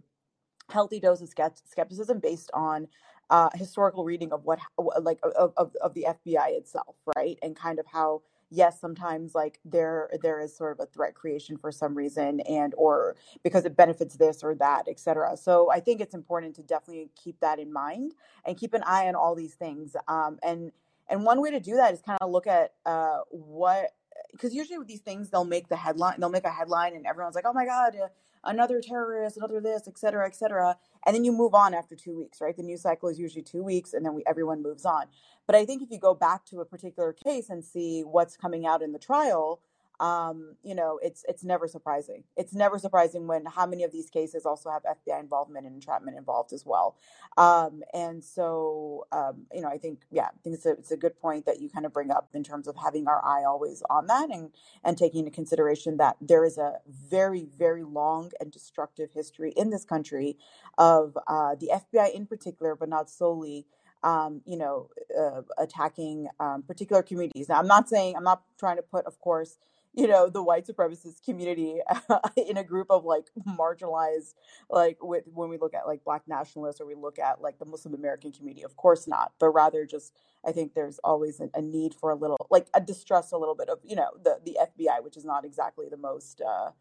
[0.70, 2.88] healthy dose of skepticism based on
[3.30, 4.60] uh, historical reading of what
[5.02, 7.38] like of, of, of the FBI itself, right?
[7.42, 11.58] And kind of how yes, sometimes like there there is sort of a threat creation
[11.58, 15.38] for some reason and or because it benefits this or that, etc.
[15.38, 18.14] So I think it's important to definitely keep that in mind
[18.46, 19.96] and keep an eye on all these things.
[20.08, 20.72] Um, and
[21.10, 23.92] and one way to do that is kind of look at uh, what
[24.32, 27.36] because usually with these things they'll make the headline they'll make a headline and everyone's
[27.36, 28.08] like oh my god uh,
[28.46, 32.18] another terrorist another this et cetera et cetera and then you move on after two
[32.18, 32.56] weeks right?
[32.56, 35.06] The news cycle is usually two weeks and then we everyone moves on.
[35.48, 38.66] But i think if you go back to a particular case and see what's coming
[38.66, 39.62] out in the trial
[40.00, 42.24] um, you know, it's it's never surprising.
[42.38, 46.18] It's never surprising when how many of these cases also have FBI involvement and entrapment
[46.18, 46.96] involved as well.
[47.38, 50.98] Um, and so, um, you know, I think yeah, I think it's a it's a
[50.98, 53.84] good point that you kind of bring up in terms of having our eye always
[53.90, 54.52] on that and
[54.84, 59.70] and taking into consideration that there is a very very long and destructive history in
[59.70, 60.38] this country
[60.78, 63.66] of uh, the FBI in particular, but not solely
[64.04, 67.50] um, you know, uh, attacking um, particular communities.
[67.50, 69.58] Now, I'm not saying I'm not trying to put, of course,
[69.94, 71.80] you know the white supremacist community
[72.38, 74.36] in a group of like marginalized
[74.70, 77.66] like with when we look at like black nationalists or we look at like the
[77.66, 80.14] muslim american community of course not but rather just
[80.46, 83.56] i think there's always a, a need for a little like a distrust a little
[83.56, 86.72] bit of you know the the fbi which is not exactly the most uh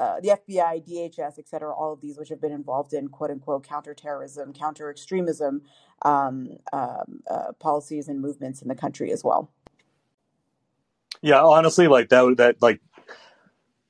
[0.00, 3.30] uh, the FBI, DHS, et cetera, all of these which have been involved in quote
[3.30, 5.62] unquote counterterrorism, counter extremism
[6.02, 9.50] um, um, uh, policies and movements in the country as well.
[11.22, 12.80] Yeah, honestly, like that that like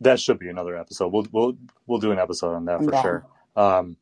[0.01, 1.13] that should be another episode.
[1.13, 1.57] We'll we'll
[1.87, 3.03] we'll do an episode on that for yeah.
[3.03, 3.27] sure.
[3.57, 3.97] Um,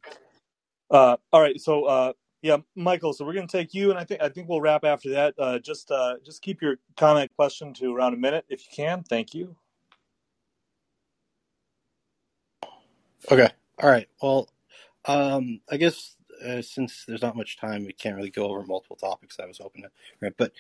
[0.91, 2.13] uh, all right, so uh,
[2.43, 3.13] yeah, Michael.
[3.13, 5.35] So we're gonna take you, and I think I think we'll wrap after that.
[5.39, 9.05] Uh, just uh, just keep your comment question to around a minute if you can.
[9.05, 9.57] Thank you.
[13.31, 13.49] Okay.
[13.81, 14.09] All right.
[14.21, 14.49] Well,
[15.05, 18.97] um, I guess uh, since there's not much time, we can't really go over multiple
[18.97, 19.91] topics I was hoping to.
[20.21, 20.53] Right, but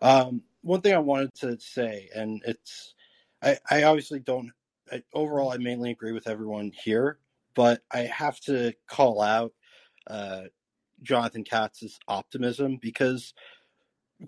[0.00, 2.94] um, one thing I wanted to say, and it's,
[3.42, 4.50] I, I obviously don't.
[4.90, 7.18] I, overall, I mainly agree with everyone here,
[7.54, 9.52] but I have to call out
[10.06, 10.44] uh,
[11.02, 13.34] Jonathan Katz's optimism because,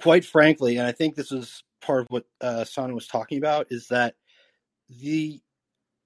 [0.00, 3.66] quite frankly, and I think this is part of what uh, Sana was talking about,
[3.70, 4.14] is that
[4.88, 5.40] the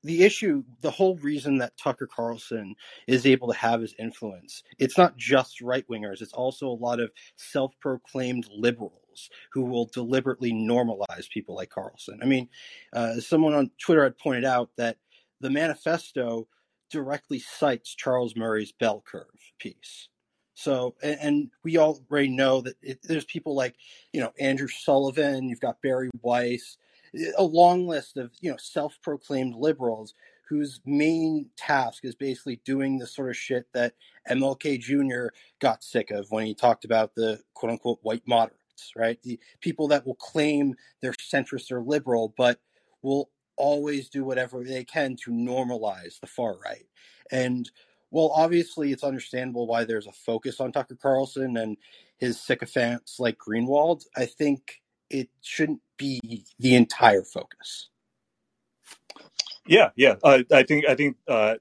[0.05, 2.75] the issue, the whole reason that Tucker Carlson
[3.07, 7.01] is able to have his influence, it's not just right wingers, it's also a lot
[7.01, 9.04] of self proclaimed liberals
[9.53, 12.21] who will deliberately normalize people like Carlson.
[12.23, 12.49] I mean,
[12.93, 14.97] uh, someone on Twitter had pointed out that
[15.41, 16.49] the manifesto
[16.91, 20.09] directly cites Charles Murray's bell curve piece.
[20.55, 23.75] So, and, and we already know that it, there's people like,
[24.13, 26.77] you know, Andrew Sullivan, you've got Bari Weiss,
[27.37, 30.15] a long list of you know self-proclaimed liberals
[30.49, 33.95] whose main task is basically doing the sort of shit that
[34.31, 35.35] MLK Jr.
[35.59, 38.59] got sick of when he talked about the quote unquote white moderates,
[38.97, 39.21] right?
[39.23, 42.61] The people that will claim they're centrist or liberal, but
[43.03, 46.87] will always do whatever they can to normalize the far right.
[47.31, 47.71] And
[48.11, 51.77] well, obviously, it's understandable why there's a focus on Tucker Carlson and
[52.19, 54.05] his sycophants like Greenwald.
[54.17, 57.91] I think it shouldn't be the entire focus.
[59.67, 60.17] Yeah, yeah.
[60.23, 61.57] Uh, I think I think uh,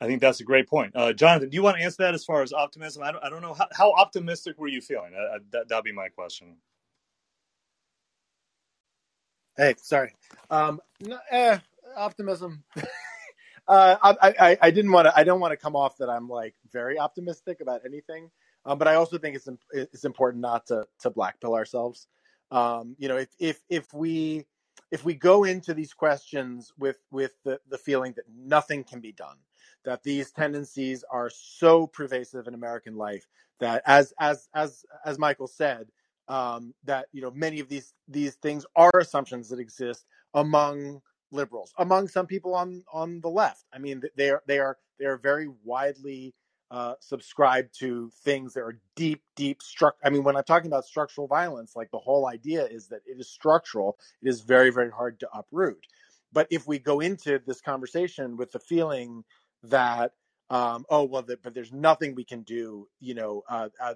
[0.00, 0.92] I think that's a great point.
[0.96, 3.02] Uh, Jonathan, do you want to answer that as far as optimism?
[3.02, 5.12] I don't, I don't know how, how optimistic were you feeling?
[5.14, 6.56] Uh, uh, that that'd be my question.
[9.56, 10.14] Hey, sorry.
[10.50, 11.58] Um, no, eh,
[11.96, 12.64] optimism.
[13.68, 15.18] uh, I, I, I didn't want to.
[15.18, 18.30] I don't want to come off that I'm like very optimistic about anything.
[18.64, 22.06] Um, but I also think it's it's important not to to blackpill ourselves.
[22.50, 24.46] Um, you know, if if if we
[24.90, 29.12] if we go into these questions with with the, the feeling that nothing can be
[29.12, 29.36] done,
[29.84, 33.26] that these tendencies are so pervasive in American life
[33.60, 35.88] that as as as as Michael said,
[36.28, 40.04] um, that you know many of these these things are assumptions that exist
[40.34, 41.00] among
[41.30, 43.64] liberals, among some people on on the left.
[43.72, 46.34] I mean, they are they are they are very widely
[46.70, 49.94] uh, subscribe to things that are deep, deep struct.
[50.04, 53.18] I mean, when I'm talking about structural violence, like the whole idea is that it
[53.18, 53.98] is structural.
[54.22, 55.84] It is very, very hard to uproot.
[56.32, 59.24] But if we go into this conversation with the feeling
[59.64, 60.12] that,
[60.48, 63.94] um, oh well, the, but there's nothing we can do, you know, uh, uh,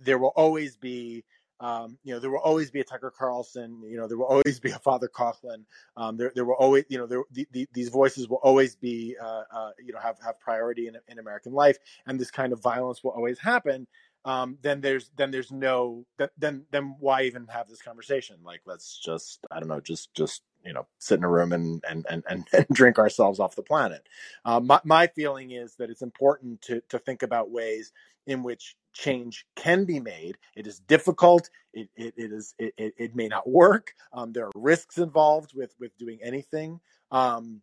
[0.00, 1.24] there will always be
[1.62, 3.80] um, you know, there will always be a Tucker Carlson.
[3.88, 5.64] You know, there will always be a Father Coughlin.
[5.96, 9.16] Um, there, there will always, you know, there, the, the, these voices will always be,
[9.22, 12.60] uh, uh, you know, have have priority in, in American life, and this kind of
[12.60, 13.86] violence will always happen.
[14.24, 16.06] Um, then there's then there's no
[16.38, 18.36] then then why even have this conversation?
[18.44, 21.82] Like, let's just I don't know, just just you know sit in a room and
[21.88, 24.06] and and and, and drink ourselves off the planet.
[24.44, 27.92] Uh, my my feeling is that it's important to to think about ways
[28.26, 30.38] in which change can be made.
[30.54, 31.50] It is difficult.
[31.72, 33.94] It, it, it is it, it, may not work.
[34.12, 36.80] Um, there are risks involved with with doing anything.
[37.10, 37.62] Um,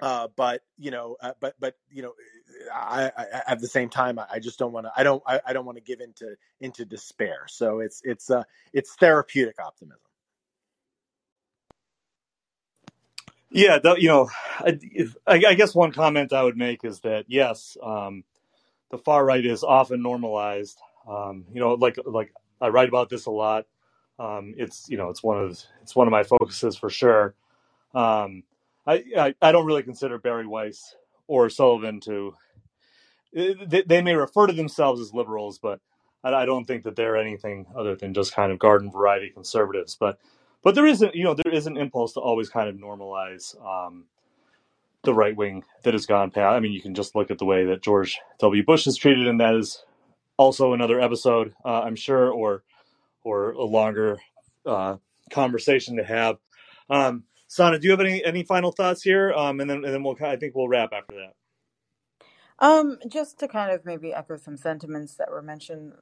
[0.00, 2.12] uh, but you know, uh, but but you know,
[2.72, 4.92] I, I, at the same time, I, just don't want to.
[4.96, 5.22] I don't.
[5.26, 7.46] I, I don't want to give into into despair.
[7.48, 9.98] So it's it's uh it's therapeutic optimism.
[13.50, 14.28] Yeah, you know,
[14.60, 14.78] I,
[15.26, 18.24] I, guess one comment I would make is that yes, um,
[18.90, 20.78] the far right is often normalized.
[21.08, 23.66] Um, you know, like like I write about this a lot.
[24.18, 27.34] Um, it's you know it's one of it's one of my focuses for sure.
[27.94, 28.42] Um,
[28.86, 30.94] I, I, I don't really consider Bari Weiss
[31.28, 32.34] or Sullivan to.
[33.32, 35.80] They, they may refer to themselves as liberals, but
[36.24, 39.96] I, I don't think that they're anything other than just kind of garden variety conservatives.
[39.98, 40.18] But
[40.62, 44.06] but there isn't you know there is an impulse to always kind of normalize um,
[45.02, 46.56] the right wing that has gone past.
[46.56, 48.64] I mean, you can just look at the way that George W.
[48.64, 49.84] Bush is treated, and that is
[50.36, 52.62] also another episode, uh, I'm sure, or
[53.24, 54.18] or a longer
[54.66, 54.96] uh,
[55.30, 56.38] conversation to have.
[56.90, 59.32] Um, Sana, do you have any any final thoughts here?
[59.32, 61.32] Um, and then and then we'll I think we'll wrap after that.
[62.60, 65.92] Um, just to kind of maybe echo some sentiments that were mentioned,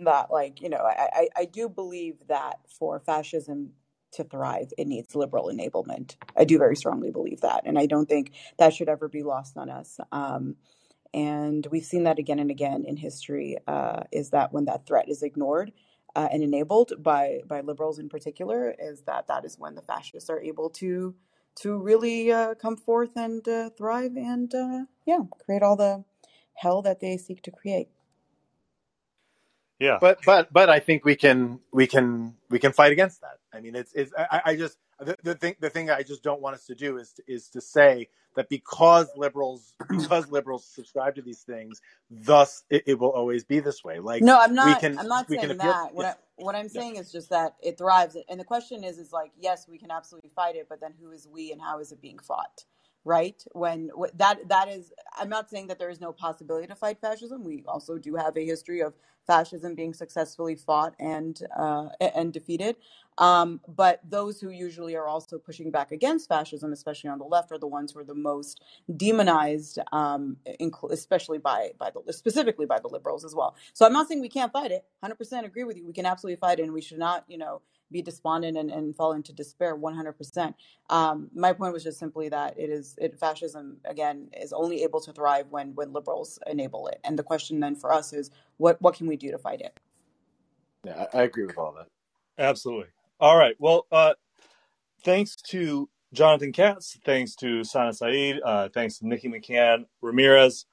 [0.00, 3.72] that like you know, I I, do believe that for fascism
[4.12, 6.16] to thrive, it needs liberal enablement.
[6.36, 7.62] I do very strongly believe that.
[7.64, 9.98] And I don't think that should ever be lost on us.
[10.12, 10.56] Um,
[11.14, 15.08] and we've seen that again and again in history uh, is that when that threat
[15.08, 15.72] is ignored
[16.14, 20.30] uh, and enabled by, by liberals in particular, is that that is when the fascists
[20.30, 21.14] are able to
[21.54, 26.02] to really uh, come forth and uh, thrive and uh, yeah, create all the
[26.54, 27.88] hell that they seek to create.
[29.78, 29.98] Yeah.
[30.00, 33.38] But but but I think we can we can we can fight against that.
[33.52, 36.42] I mean, it's it's I, I just the, the thing the thing I just don't
[36.42, 41.16] want us to do is to, is to say that because liberals because liberals subscribe
[41.16, 44.00] to these things, thus it, it will always be this way.
[44.00, 44.76] Like No, I'm we not.
[44.76, 45.80] can I'm not we saying appeal.
[45.80, 45.90] that.
[45.94, 46.82] What Yeah, I what I'm yeah.
[46.82, 48.16] saying is just that it thrives.
[48.30, 51.12] And the question is, is like, yes, we can absolutely fight it, but then who
[51.12, 52.64] is we and how is it being fought?
[53.04, 53.42] Right?
[53.52, 57.44] When that that is, I'm not saying that there is no possibility to fight fascism.
[57.44, 58.94] We also do have a history of
[59.26, 62.76] fascism being successfully fought and uh, and defeated.
[63.18, 67.52] Um, but those who usually are also pushing back against fascism, especially on the left,
[67.52, 68.62] are the ones who are the most
[68.96, 73.56] demonized, um, incl- especially by by the specifically by the liberals as well.
[73.74, 74.84] So I'm not saying we can't fight it.
[75.04, 75.86] 100% agree with you.
[75.86, 77.62] We can absolutely fight it, and we should not, you know,
[77.92, 79.76] be despondent and, and fall into despair.
[79.76, 80.54] 100%.
[80.90, 85.00] Um, my point was just simply that it is it fascism again is only able
[85.00, 87.00] to thrive when when liberals enable it.
[87.04, 89.78] And the question then for us is what what can we do to fight it?
[90.84, 91.86] Yeah, I, I agree with all that.
[92.38, 92.88] Absolutely.
[93.20, 93.54] All right.
[93.58, 94.14] Well, uh,
[95.04, 96.98] thanks to Jonathan Katz.
[97.04, 98.40] Thanks to Sana Saeed.
[98.44, 100.66] Uh, thanks to Nikki McCann Ramirez.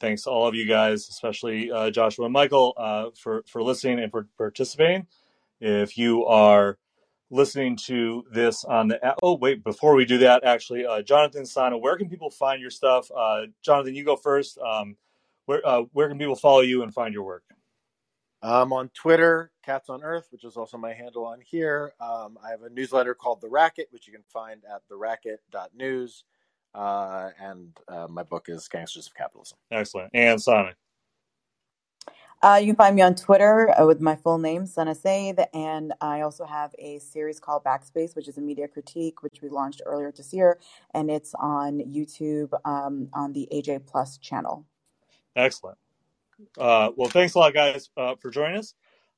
[0.00, 4.00] Thanks to all of you guys, especially uh, Joshua and Michael, uh, for for listening
[4.00, 5.06] and for participating.
[5.62, 6.78] If you are
[7.30, 11.78] listening to this on the oh wait before we do that actually uh, jonathan sana
[11.78, 14.94] where can people find your stuff uh, jonathan you go first um,
[15.46, 17.42] where uh, where can people follow you and find your work
[18.44, 21.94] I'm on Twitter, Katz on Earth, which is also my handle on here.
[22.00, 26.24] Um, I have a newsletter called The Racket, which you can find at theracket.news.
[26.74, 29.58] Uh, and uh, my book is Gangsters of Capitalism.
[29.70, 30.72] excellent and sana
[32.42, 35.92] Uh, you can find me on Twitter uh, with my full name, Sana Saeed, and
[36.00, 39.80] I also have a series called Backspace, which is a media critique, which we launched
[39.86, 40.58] earlier this year,
[40.92, 44.66] and it's on YouTube um, on the AJ Plus channel.
[45.36, 45.78] excellent.
[46.58, 48.74] Uh, well thanks a lot guys uh, for joining us.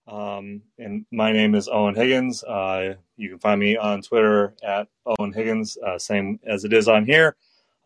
[0.06, 2.44] Um, and my name is owen higgins.
[2.44, 7.06] Uh, you can find me on twitter at owen higgins same as it is on
[7.06, 7.36] here.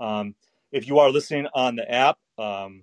[0.01, 0.35] Um,
[0.73, 2.83] if you are listening on the app um,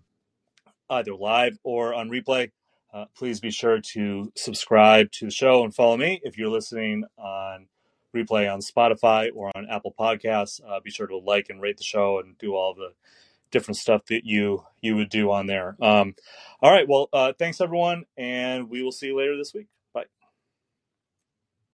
[0.90, 2.52] either live or on replay,
[2.94, 6.22] uh, please be sure to subscribe to the show and follow me.
[6.24, 7.68] If you're listening on
[8.16, 11.84] replay on Spotify or on Apple Podcasts, uh, be sure to like and rate the
[11.84, 12.94] show and do all the
[13.52, 15.76] different stuff that you you would do on there.
[15.82, 16.16] Um,
[16.62, 19.68] all right, well, uh, thanks everyone, and we will see you later this week.